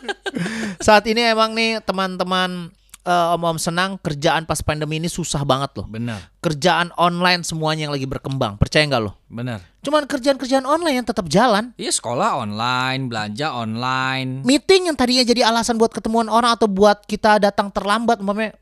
Saat 0.80 1.06
ini 1.06 1.24
emang 1.24 1.52
nih 1.52 1.80
teman-teman 1.80 2.72
eh, 3.02 3.34
om-om 3.34 3.56
senang 3.56 3.96
kerjaan 3.98 4.44
pas 4.44 4.60
pandemi 4.60 4.96
ini 4.96 5.08
susah 5.08 5.44
banget 5.44 5.76
loh. 5.76 5.86
Benar. 5.86 6.20
Kerjaan 6.40 6.92
online 6.96 7.42
semuanya 7.42 7.86
yang 7.86 7.94
lagi 7.94 8.04
berkembang. 8.04 8.56
Percaya 8.56 8.84
nggak 8.84 9.02
lo? 9.02 9.16
Benar. 9.28 9.60
Cuman 9.80 10.04
kerjaan-kerjaan 10.04 10.64
online 10.64 10.96
yang 10.98 11.08
tetap 11.08 11.28
jalan. 11.28 11.76
Iya 11.76 11.92
sekolah 11.92 12.40
online, 12.40 13.08
belanja 13.08 13.52
online. 13.52 14.44
meeting 14.44 14.88
yang 14.88 14.96
tadinya 14.96 15.24
jadi 15.24 15.44
alasan 15.46 15.76
buat 15.76 15.92
ketemuan 15.92 16.28
orang 16.28 16.54
atau 16.54 16.66
buat 16.66 17.04
kita 17.04 17.40
datang 17.40 17.68
terlambat 17.68 18.20
umpamanya 18.20 18.56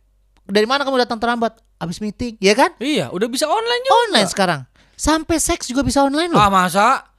dari 0.44 0.66
mana 0.66 0.82
kamu 0.82 0.98
datang 1.00 1.18
terlambat 1.18 1.54
habis 1.78 1.98
meeting 1.98 2.36
ya 2.38 2.52
kan 2.52 2.74
Iya, 2.78 3.10
udah 3.10 3.26
bisa 3.26 3.46
online 3.46 3.82
juga. 3.82 3.96
online 4.04 4.28
sekarang 4.28 4.62
sampai 4.94 5.38
seks 5.38 5.66
juga 5.66 5.82
bisa 5.82 6.02
online 6.02 6.30
loh 6.30 6.38
Ah, 6.38 6.50
masa? 6.50 7.10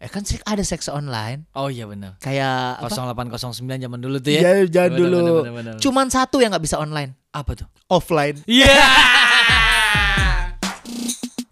Eh 0.00 0.08
kan 0.08 0.24
sih 0.24 0.40
ada 0.48 0.64
seks 0.64 0.88
online. 0.88 1.44
Oh 1.52 1.68
iya 1.68 1.84
benar. 1.84 2.16
Kayak 2.24 2.80
0809 2.88 3.60
zaman 3.60 4.00
dulu 4.00 4.16
tuh 4.16 4.32
ya. 4.32 4.64
Iya, 4.64 4.64
zaman 4.64 4.96
dulu. 4.96 5.16
Bener, 5.20 5.36
bener, 5.44 5.52
bener, 5.52 5.74
Cuman 5.76 6.08
satu 6.08 6.40
yang 6.40 6.56
nggak 6.56 6.64
bisa 6.64 6.80
online. 6.80 7.12
Apa 7.36 7.52
tuh? 7.52 7.68
Offline. 7.92 8.40
Iya. 8.48 8.80
Yeah! 8.80 8.88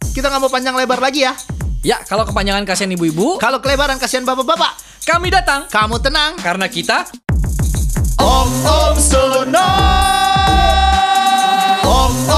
Kita 0.17 0.33
nggak 0.33 0.41
mau 0.41 0.49
panjang 0.49 0.73
lebar 0.81 0.97
lagi 0.97 1.29
ya. 1.29 1.37
Ya, 1.85 2.01
kalau 2.09 2.25
kepanjangan 2.25 2.65
kasihan 2.65 2.89
ibu-ibu, 2.97 3.37
kalau 3.37 3.61
kelebaran 3.61 4.01
kasihan 4.01 4.25
bapak-bapak. 4.25 4.81
Kami 5.05 5.29
datang. 5.29 5.69
Kamu 5.69 6.01
tenang 6.01 6.41
karena 6.41 6.73
kita 6.73 7.05
Om 8.17 8.49
Om 8.65 8.97
Sono. 8.97 9.69
Om 11.85 12.13
Om 12.33 12.38